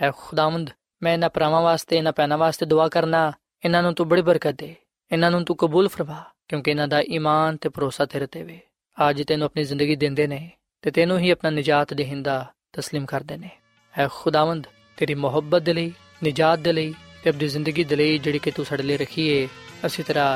ਐ 0.00 0.10
ਖੁਦਾਵੰਦ 0.10 0.70
ਮੈਂ 1.02 1.12
ਇਹਨਾਂ 1.12 1.30
ਪਰਾਵਾਂ 1.30 1.62
ਵਾਸਤੇ 1.62 1.96
ਇਹਨਾਂ 1.96 2.12
ਪੈਨਾ 2.12 2.36
ਵਾਸਤੇ 2.36 2.66
ਦੁਆ 2.66 2.88
ਕਰਨਾ 2.88 3.32
ਇਹਨਾਂ 3.64 3.82
ਨੂੰ 3.82 3.94
ਤੂੰ 3.94 4.08
ਬੜੀ 4.08 4.22
ਬਰਕਤ 4.22 4.54
ਦੇ 4.54 4.74
ਇਹਨਾਂ 5.10 5.30
ਨੂੰ 5.30 5.44
ਤੂੰ 5.44 5.56
ਕਬੂਲ 5.56 5.88
ਫਰਮਾ 5.88 6.22
ਕਿਉਂਕਿ 6.48 6.70
ਇਹਨਾਂ 6.70 6.88
ਦਾ 6.88 7.00
ਈਮਾਨ 7.00 7.56
ਤੇ 7.56 7.68
ਭਰੋਸਾ 7.68 8.04
ਤੇਰੇ 8.06 8.26
ਤੇ 8.26 8.42
ਵੇ 8.42 8.60
ਅੱਜ 8.98 9.22
ਤੈਨੂੰ 9.22 9.46
ਆਪਣੀ 9.46 9.64
ਜ਼ਿੰਦਗੀ 9.64 9.96
ਦਿੰਦੇ 9.96 10.26
ਨੇ 10.26 10.50
ਤੇ 10.82 10.90
ਤੈਨੂੰ 10.90 11.18
ਹੀ 11.18 11.30
ਆਪਣਾ 11.30 11.50
ਨਜਾਤ 11.50 11.94
ਦੇਹਿੰਦਾ 11.94 12.44
تسلیم 12.78 13.04
ਕਰਦੇ 13.06 13.36
ਨੇ 13.36 13.50
ਐ 13.94 14.06
ਖੁਦਾਵੰਦ 14.12 14.66
تیری 14.97 15.15
محبت 15.15 15.65
دے 15.65 15.73
لئی 15.73 15.89
نجات 16.23 16.65
دے 16.65 16.71
لئی 16.71 16.91
تے 17.21 17.29
اپنی 17.29 17.47
زندگی 17.55 17.83
دے 17.89 17.95
لئی 17.95 18.17
جڑی 18.23 18.39
کہ 18.43 18.51
تو 18.55 18.63
ساڈے 18.63 18.83
لئی 18.83 18.97
رکھی 18.97 19.23
ہے 19.29 19.45
اسی 19.85 20.03
طرح 20.07 20.27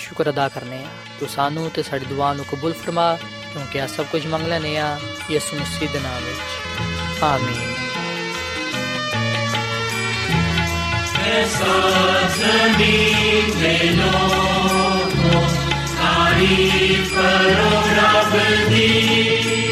شکر 0.00 0.26
ادا 0.26 0.46
کرنے 0.54 0.76
ہاں 0.76 0.92
تو 1.18 1.26
سانو 1.34 1.68
تے 1.74 1.82
ساڈی 1.88 2.06
دعاؤں 2.10 2.44
قبول 2.50 2.72
فرما 2.82 3.06
کیونکہ 3.52 3.80
آ 3.80 3.86
سب 3.96 4.04
کچھ 4.10 4.26
منگ 4.32 4.46
لینے 4.48 4.78
ہاں 4.80 4.96
یسوع 5.30 5.58
مسیح 5.60 5.88
دے 5.92 5.98
نام 5.98 6.22
وچ 6.26 7.22
آمین 7.22 7.70
کرو 17.10 17.70
رب 17.96 18.34
دی 18.70 19.71